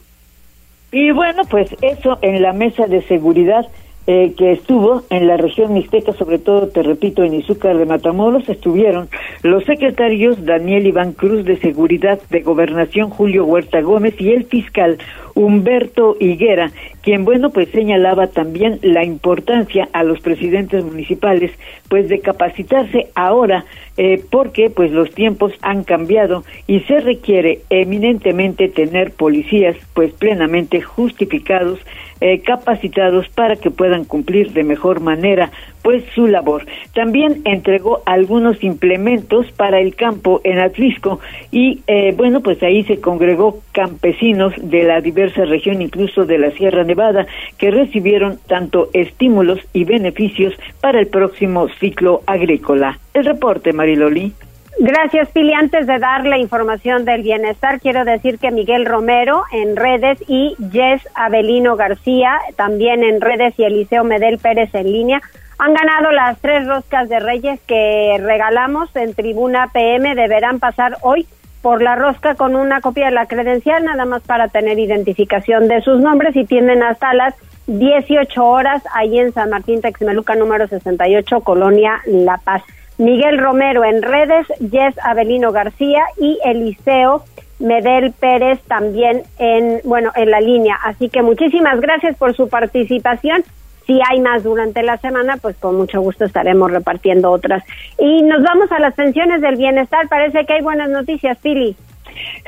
[0.92, 3.66] Y bueno, pues eso en la mesa de seguridad
[4.12, 8.50] eh, que estuvo en la región mixteca, sobre todo, te repito, en Izúcar de Matamoros,
[8.50, 9.08] estuvieron
[9.44, 14.98] los secretarios Daniel Iván Cruz de Seguridad de Gobernación, Julio Huerta Gómez, y el fiscal
[15.36, 16.72] Humberto Higuera,
[17.04, 21.52] quien, bueno, pues señalaba también la importancia a los presidentes municipales,
[21.88, 23.66] pues de capacitarse ahora,
[24.02, 30.80] eh, porque pues los tiempos han cambiado y se requiere eminentemente tener policías, pues plenamente
[30.80, 31.80] justificados
[32.22, 36.66] eh, capacitados para que puedan cumplir de mejor manera pues su labor.
[36.94, 41.20] También entregó algunos implementos para el campo en Atlisco
[41.52, 46.52] y eh, bueno pues ahí se congregó campesinos de la diversa región incluso de la
[46.52, 47.28] Sierra Nevada
[47.58, 52.98] que recibieron tanto estímulos y beneficios para el próximo ciclo agrícola.
[53.14, 54.34] El reporte Mariloli.
[54.82, 55.54] Gracias, Pili.
[55.54, 60.56] Antes de dar la información del bienestar, quiero decir que Miguel Romero en redes y
[60.72, 65.22] Jess Avelino García también en redes y Eliseo Medel Pérez en línea
[65.58, 70.16] han ganado las tres roscas de Reyes que regalamos en Tribuna PM.
[70.16, 71.28] Deberán pasar hoy
[71.62, 75.82] por la rosca con una copia de la credencial, nada más para tener identificación de
[75.82, 77.36] sus nombres y tienen hasta las
[77.68, 82.64] 18 horas ahí en San Martín Texmeluca número 68, Colonia La Paz.
[83.00, 87.24] Miguel Romero en redes, Jess Avelino García y Eliseo
[87.60, 90.78] Medel Pérez también en, bueno, en la línea.
[90.84, 93.44] Así que muchísimas gracias por su participación.
[93.88, 97.64] Si hay más durante la semana, pues con mucho gusto estaremos repartiendo otras.
[97.98, 100.08] Y nos vamos a las pensiones del bienestar.
[100.10, 101.76] Parece que hay buenas noticias, Pili.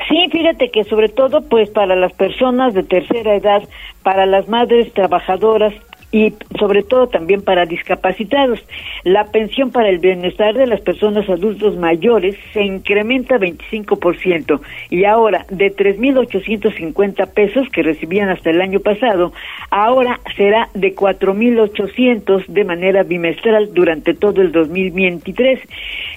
[0.08, 3.62] Sí, fíjate que sobre todo pues para las personas de tercera edad,
[4.02, 5.72] para las madres trabajadoras
[6.12, 8.60] y sobre todo también para discapacitados.
[9.02, 14.60] La pensión para el bienestar de las personas adultos mayores se incrementa 25%
[14.90, 19.32] y ahora de 3.850 pesos que recibían hasta el año pasado,
[19.70, 25.60] ahora será de 4.800 de manera bimestral durante todo el 2023.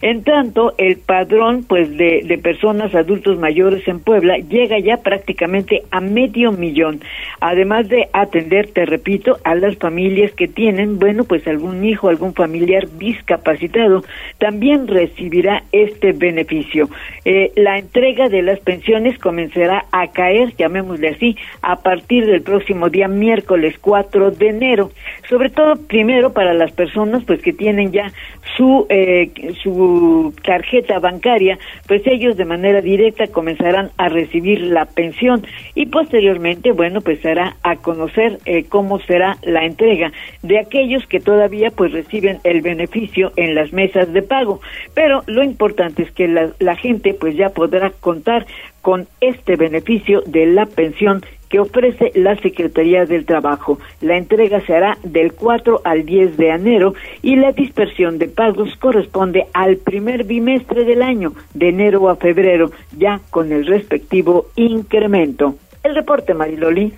[0.02, 5.84] En tanto, el padrón pues de, de personas adultos mayores en Puebla llega ya prácticamente
[5.90, 7.00] a medio millón,
[7.40, 12.34] además de atender, te repito, a las familias que tienen, bueno, pues algún hijo, algún
[12.34, 14.04] familiar discapacitado,
[14.40, 16.90] también recibirá este beneficio.
[17.24, 22.90] Eh, la entrega de las pensiones comenzará a caer, llamémosle así, a partir del próximo
[22.90, 24.92] día miércoles 4 de enero,
[25.30, 28.12] sobre todo primero para las personas pues que tienen ya
[28.58, 29.30] su eh,
[29.62, 36.72] su tarjeta bancaria, pues ellos de manera directa comenzarán a recibir la pensión y posteriormente,
[36.72, 41.92] bueno, pues será a conocer eh, cómo será la entrega de aquellos que todavía pues
[41.92, 44.62] reciben el beneficio en las mesas de pago.
[44.94, 48.46] Pero lo importante es que la, la gente pues ya podrá contar
[48.82, 53.80] con este beneficio de la pensión que ofrece la Secretaría del Trabajo.
[54.02, 58.76] La entrega se hará del 4 al 10 de enero y la dispersión de pagos
[58.78, 65.56] corresponde al primer bimestre del año, de enero a febrero, ya con el respectivo incremento.
[65.84, 66.94] El reporte, Mariloli.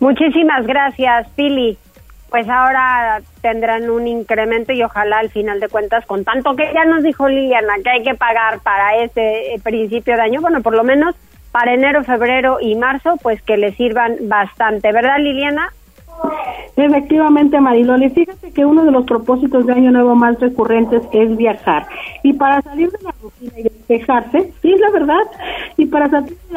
[0.00, 1.78] Muchísimas gracias, Pili.
[2.34, 6.84] Pues ahora tendrán un incremento y ojalá al final de cuentas, con tanto que ya
[6.84, 10.82] nos dijo Liliana que hay que pagar para ese principio de año, bueno, por lo
[10.82, 11.14] menos
[11.52, 15.72] para enero, febrero y marzo, pues que le sirvan bastante, ¿verdad Liliana?
[16.76, 21.86] Efectivamente, Mariloli, fíjate que uno de los propósitos de Año Nuevo más recurrentes es viajar.
[22.24, 25.22] Y para salir de la rutina y despejarse, sí, es la verdad,
[25.76, 26.54] y para salir de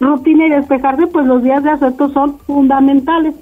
[0.00, 3.36] la rutina y despejarse, pues los días de asueto son fundamentales.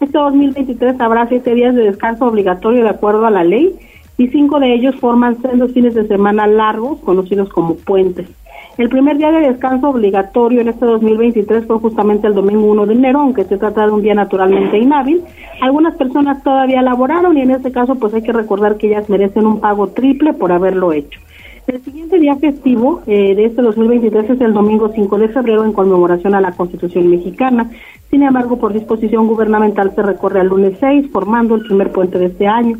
[0.00, 3.74] Este 2023 habrá siete días de descanso obligatorio de acuerdo a la ley
[4.18, 8.28] y cinco de ellos forman sendos fines de semana largos, conocidos como puentes.
[8.76, 12.92] El primer día de descanso obligatorio en este 2023 fue justamente el domingo 1 de
[12.94, 15.22] enero, aunque se trata de un día naturalmente inhábil.
[15.62, 19.46] Algunas personas todavía laboraron y en este caso pues hay que recordar que ellas merecen
[19.46, 21.18] un pago triple por haberlo hecho.
[21.66, 25.72] El siguiente día festivo eh, de este 2023 es el domingo 5 de febrero en
[25.72, 27.70] conmemoración a la Constitución mexicana.
[28.10, 32.26] Sin embargo, por disposición gubernamental se recorre al lunes 6, formando el primer puente de
[32.26, 32.78] este año.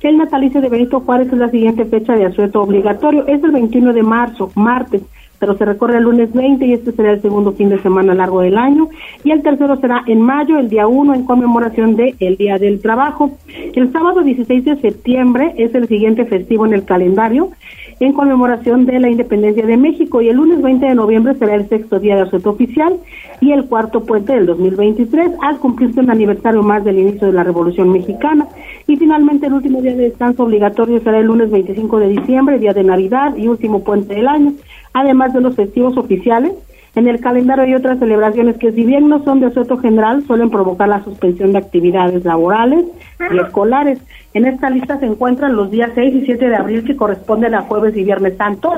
[0.00, 3.92] El natalicio de Benito Juárez es la siguiente fecha de asueto obligatorio, es el 21
[3.92, 5.02] de marzo, martes
[5.38, 8.40] pero se recorre el lunes 20 y este será el segundo fin de semana largo
[8.40, 8.88] del año.
[9.24, 12.80] Y el tercero será en mayo, el día 1, en conmemoración del el Día del
[12.80, 13.38] Trabajo.
[13.74, 17.50] El sábado 16 de septiembre es el siguiente festivo en el calendario
[18.00, 21.68] en conmemoración de la independencia de México y el lunes 20 de noviembre será el
[21.68, 22.94] sexto día de asueto oficial
[23.40, 27.44] y el cuarto puente del 2023 al cumplirse un aniversario más del inicio de la
[27.44, 28.46] Revolución Mexicana
[28.86, 32.72] y finalmente el último día de descanso obligatorio será el lunes 25 de diciembre, día
[32.72, 34.52] de Navidad y último puente del año
[34.92, 36.52] además de los festivos oficiales.
[36.94, 40.50] En el calendario hay otras celebraciones que si bien no son de asueto general, suelen
[40.50, 42.86] provocar la suspensión de actividades laborales
[43.30, 44.00] y escolares.
[44.34, 47.62] En esta lista se encuentran los días 6 y 7 de abril que corresponden a
[47.62, 48.74] jueves y viernes santos.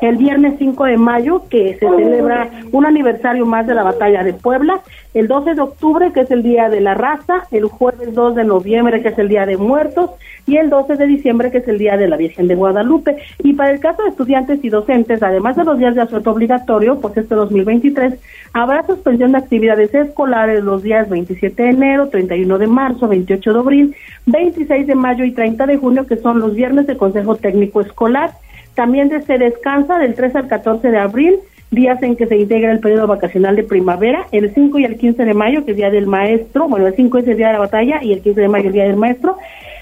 [0.00, 4.32] El viernes 5 de mayo que se celebra un aniversario más de la batalla de
[4.32, 4.80] Puebla.
[5.14, 7.46] El 12 de octubre que es el día de la raza.
[7.50, 10.10] El jueves 2 de noviembre que es el día de muertos
[10.46, 13.16] y el 12 de diciembre, que es el Día de la Virgen de Guadalupe.
[13.42, 17.00] Y para el caso de estudiantes y docentes, además de los días de asueto obligatorio,
[17.00, 18.14] pues este 2023,
[18.52, 23.58] habrá suspensión de actividades escolares los días 27 de enero, 31 de marzo, 28 de
[23.58, 27.80] abril, 26 de mayo y 30 de junio, que son los viernes de Consejo Técnico
[27.80, 28.30] Escolar.
[28.76, 32.78] También se descansa del 3 al 14 de abril, días en que se integra el
[32.78, 36.06] periodo vacacional de primavera, el 5 y el 15 de mayo, que es Día del
[36.06, 38.66] Maestro, bueno, el 5 es el Día de la Batalla y el 15 de mayo
[38.68, 39.38] el Día del Maestro,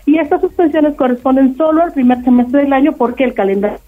[0.07, 3.79] y estas suspensiones corresponden solo al primer semestre del año porque el calendario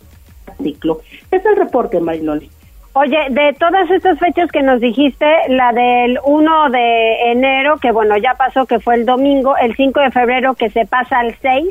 [0.62, 1.00] ciclo.
[1.30, 2.50] Es el reporte, Mariloli.
[2.94, 8.16] Oye, de todas estas fechas que nos dijiste, la del 1 de enero, que bueno,
[8.16, 11.66] ya pasó, que fue el domingo, el 5 de febrero, que se pasa al 6,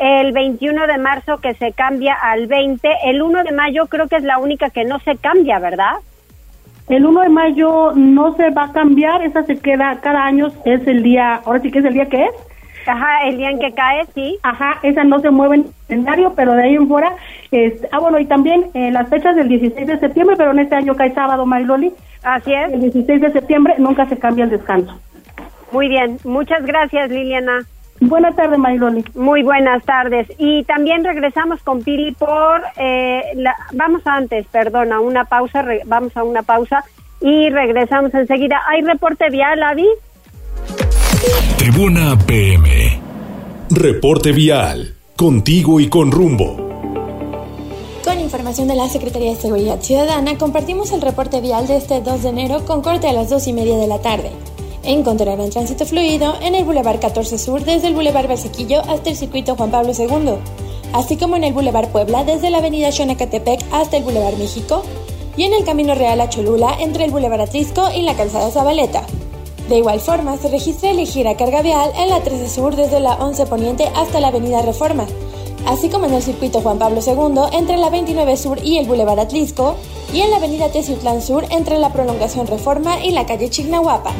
[0.00, 4.16] el 21 de marzo, que se cambia al 20, el 1 de mayo creo que
[4.16, 5.96] es la única que no se cambia, ¿verdad?
[6.88, 10.86] El 1 de mayo no se va a cambiar, esa se queda cada año, es
[10.86, 12.32] el día, ahora sí que es el día que es,
[12.86, 14.38] Ajá, el día en que cae, sí.
[14.42, 17.12] Ajá, esa no se mueve en el calendario, pero de ahí en fuera,
[17.50, 20.76] este, ah, bueno, y también eh, las fechas del 16 de septiembre, pero en este
[20.76, 21.92] año cae sábado, Mariloli.
[22.22, 22.72] Así es.
[22.72, 24.98] El 16 de septiembre nunca se cambia el descanso.
[25.72, 27.66] Muy bien, muchas gracias, Liliana.
[28.00, 29.04] Buenas tardes, Mariloli.
[29.14, 30.26] Muy buenas tardes.
[30.38, 36.16] Y también regresamos con Pili por, eh, la, vamos antes, perdón, a una pausa, vamos
[36.16, 36.82] a una pausa
[37.20, 38.62] y regresamos enseguida.
[38.68, 39.86] ¿Hay reporte vial, Avi?
[41.58, 43.00] Tribuna PM.
[43.70, 44.94] Reporte vial.
[45.14, 46.56] Contigo y con rumbo.
[48.02, 52.22] Con información de la Secretaría de Seguridad Ciudadana, compartimos el reporte vial de este 2
[52.22, 54.30] de enero con corte a las 2 y media de la tarde.
[54.82, 59.54] Encontrarán tránsito fluido en el Boulevard 14 Sur desde el Boulevard Bersequillo hasta el Circuito
[59.54, 60.36] Juan Pablo II,
[60.94, 64.82] así como en el Boulevard Puebla desde la Avenida Xonacatepec hasta el Boulevard México
[65.36, 69.04] y en el Camino Real a Cholula entre el Boulevard Atrisco y la Calzada Zabaleta.
[69.68, 73.14] De igual forma, se registra elegir a carga vial en la 13 Sur desde la
[73.16, 75.06] 11 Poniente hasta la Avenida Reforma,
[75.66, 79.20] así como en el circuito Juan Pablo II entre la 29 Sur y el Boulevard
[79.20, 79.76] Atlisco,
[80.12, 84.12] y en la Avenida Teciutlán Sur entre la Prolongación Reforma y la calle Chignahuapa.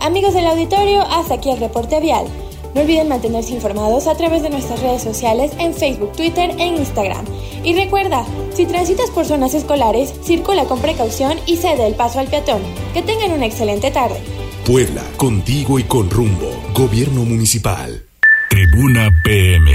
[0.00, 2.26] Amigos del auditorio, hasta aquí el reporte vial.
[2.74, 7.24] No olviden mantenerse informados a través de nuestras redes sociales en Facebook, Twitter e Instagram.
[7.64, 12.28] Y recuerda, si transitas por zonas escolares, circula con precaución y cede el paso al
[12.28, 12.62] peatón.
[12.94, 14.20] Que tengan una excelente tarde.
[14.64, 16.50] Puebla, contigo y con rumbo.
[16.74, 18.02] Gobierno Municipal.
[18.50, 19.72] Tribuna PM.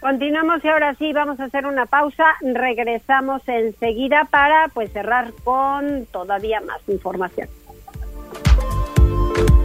[0.00, 2.24] Continuamos y ahora sí vamos a hacer una pausa.
[2.40, 7.48] Regresamos enseguida para pues cerrar con todavía más información.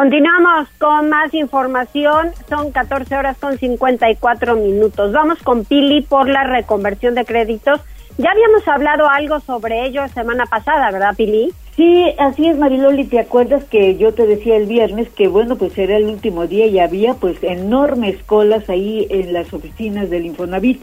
[0.00, 2.30] Continuamos con más información.
[2.48, 5.12] Son 14 horas con 54 minutos.
[5.12, 7.82] Vamos con Pili por la reconversión de créditos
[8.20, 11.52] ya habíamos hablado algo sobre ello semana pasada, ¿verdad, Pili?
[11.74, 13.04] Sí, así es, Mariloli.
[13.04, 16.66] ¿Te acuerdas que yo te decía el viernes que, bueno, pues era el último día
[16.66, 20.82] y había pues enormes colas ahí en las oficinas del Infonavit?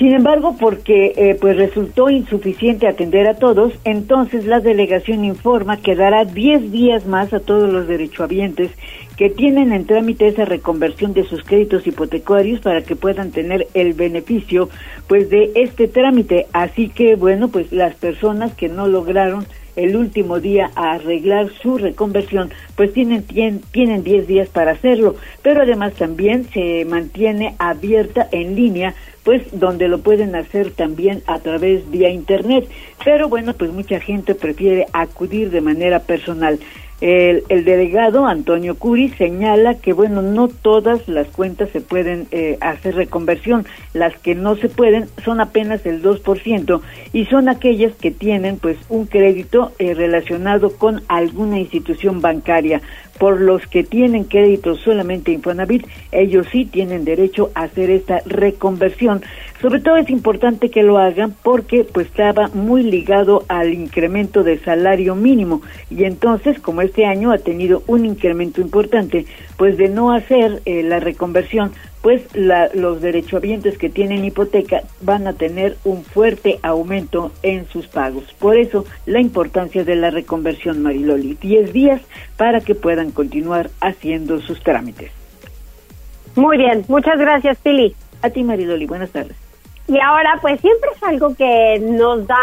[0.00, 5.94] Sin embargo, porque eh, pues resultó insuficiente atender a todos, entonces la delegación informa que
[5.94, 8.70] dará 10 días más a todos los derechohabientes
[9.18, 13.92] que tienen en trámite esa reconversión de sus créditos hipotecarios para que puedan tener el
[13.92, 14.70] beneficio
[15.06, 16.46] pues de este trámite.
[16.54, 19.44] Así que bueno, pues las personas que no lograron
[19.76, 25.62] el último día a arreglar su reconversión, pues tienen tienen 10 días para hacerlo, pero
[25.62, 31.90] además también se mantiene abierta en línea pues donde lo pueden hacer también a través
[31.90, 32.68] vía internet,
[33.04, 36.58] pero bueno, pues mucha gente prefiere acudir de manera personal.
[37.00, 42.94] El, delegado Antonio Curi señala que, bueno, no todas las cuentas se pueden eh, hacer
[42.94, 43.66] reconversión.
[43.94, 46.80] Las que no se pueden son apenas el 2%
[47.14, 52.82] y son aquellas que tienen, pues, un crédito eh, relacionado con alguna institución bancaria.
[53.18, 59.22] Por los que tienen crédito solamente Infonavit, ellos sí tienen derecho a hacer esta reconversión.
[59.60, 64.64] Sobre todo es importante que lo hagan porque pues estaba muy ligado al incremento del
[64.64, 69.26] salario mínimo y entonces como este año ha tenido un incremento importante,
[69.58, 75.26] pues de no hacer eh, la reconversión, pues la, los derechohabientes que tienen hipoteca van
[75.26, 78.24] a tener un fuerte aumento en sus pagos.
[78.38, 82.00] Por eso la importancia de la reconversión Mariloli, 10 días
[82.38, 85.12] para que puedan continuar haciendo sus trámites.
[86.34, 87.94] Muy bien, muchas gracias Pili.
[88.22, 89.49] A ti Mariloli, buenas tardes.
[89.90, 92.36] Y ahora, pues siempre es algo que nos da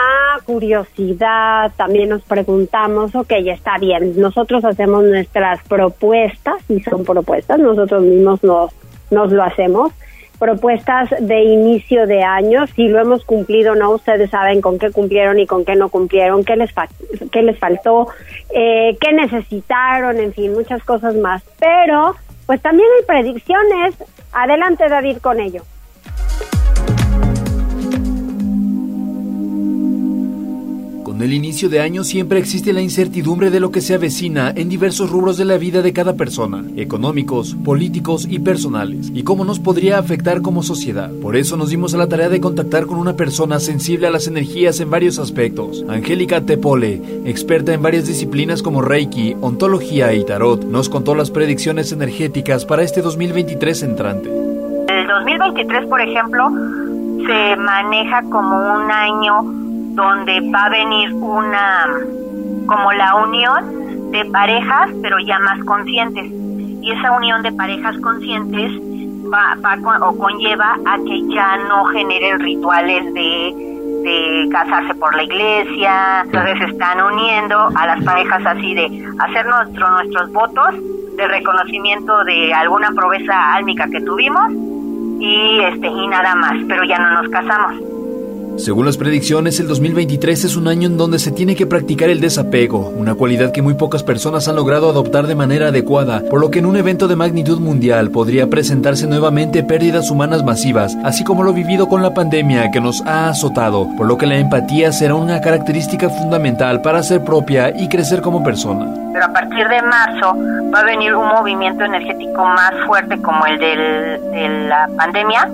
[0.44, 8.04] curiosidad, también nos preguntamos, ok, está bien, nosotros hacemos nuestras propuestas, y son propuestas, nosotros
[8.04, 8.74] mismos nos,
[9.12, 9.94] nos lo hacemos,
[10.38, 14.92] propuestas de inicio de año, si lo hemos cumplido o no, ustedes saben con qué
[14.92, 16.74] cumplieron y con qué no cumplieron, qué les,
[17.32, 18.10] qué les faltó,
[18.50, 21.44] eh, qué necesitaron, en fin, muchas cosas más.
[21.62, 22.14] Pero,
[22.46, 23.96] pues también hay predicciones.
[24.34, 25.62] Adelante, David, con ello.
[31.18, 34.70] Con el inicio de año siempre existe la incertidumbre de lo que se avecina en
[34.70, 39.60] diversos rubros de la vida de cada persona, económicos, políticos y personales, y cómo nos
[39.60, 41.10] podría afectar como sociedad.
[41.20, 44.28] Por eso nos dimos a la tarea de contactar con una persona sensible a las
[44.28, 45.84] energías en varios aspectos.
[45.90, 51.92] Angélica Tepole, experta en varias disciplinas como Reiki, ontología y tarot, nos contó las predicciones
[51.92, 54.30] energéticas para este 2023 entrante.
[54.30, 56.48] El 2023, por ejemplo,
[57.26, 59.67] se maneja como un año
[59.98, 61.88] donde va a venir una,
[62.68, 66.32] como la unión de parejas, pero ya más conscientes.
[66.82, 68.72] Y esa unión de parejas conscientes
[69.34, 73.56] va, va o conlleva a que ya no generen rituales de,
[74.04, 79.90] de casarse por la iglesia, entonces están uniendo a las parejas así de hacer nuestro,
[79.90, 80.76] nuestros votos
[81.18, 84.52] de reconocimiento de alguna proveza álmica que tuvimos
[85.20, 87.97] y este y nada más, pero ya no nos casamos.
[88.58, 92.20] Según las predicciones, el 2023 es un año en donde se tiene que practicar el
[92.20, 96.50] desapego, una cualidad que muy pocas personas han logrado adoptar de manera adecuada, por lo
[96.50, 101.44] que en un evento de magnitud mundial podría presentarse nuevamente pérdidas humanas masivas, así como
[101.44, 105.14] lo vivido con la pandemia que nos ha azotado, por lo que la empatía será
[105.14, 108.92] una característica fundamental para ser propia y crecer como persona.
[109.14, 110.36] Pero a partir de marzo
[110.74, 115.48] va a venir un movimiento energético más fuerte como el de la pandemia,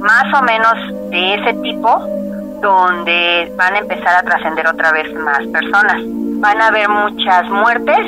[0.00, 2.19] más o menos de ese tipo,
[2.60, 6.02] donde van a empezar a trascender otra vez más personas.
[6.40, 8.06] Van a haber muchas muertes,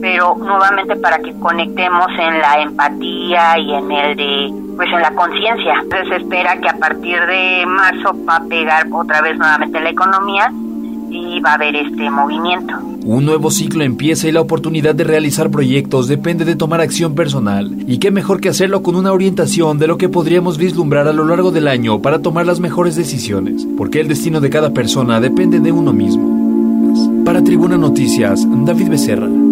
[0.00, 5.10] pero nuevamente para que conectemos en la empatía y en el de pues en la
[5.12, 5.84] conciencia.
[6.08, 10.50] Se espera que a partir de marzo va a pegar otra vez nuevamente la economía
[11.44, 12.74] va a haber este movimiento.
[13.04, 17.76] Un nuevo ciclo empieza y la oportunidad de realizar proyectos depende de tomar acción personal.
[17.86, 21.24] Y qué mejor que hacerlo con una orientación de lo que podríamos vislumbrar a lo
[21.24, 25.60] largo del año para tomar las mejores decisiones, porque el destino de cada persona depende
[25.60, 27.24] de uno mismo.
[27.24, 29.43] Para Tribuna Noticias, David Becerra.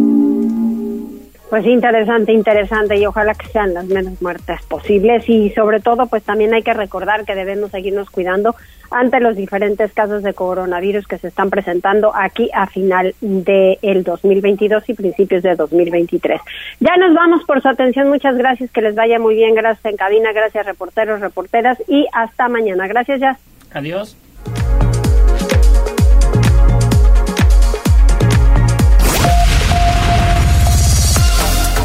[1.53, 6.23] Pues interesante, interesante y ojalá que sean las menos muertes posibles y sobre todo pues
[6.23, 8.57] también hay que recordar que debemos seguirnos cuidando
[8.91, 14.03] ante los diferentes casos de coronavirus que se están presentando aquí a final del el
[14.03, 16.41] 2022 y principios de 2023.
[16.81, 19.99] Ya nos vamos por su atención, muchas gracias, que les vaya muy bien, gracias en
[19.99, 22.87] cabina, gracias reporteros, reporteras y hasta mañana.
[22.87, 23.37] Gracias ya.
[23.75, 24.17] Adiós.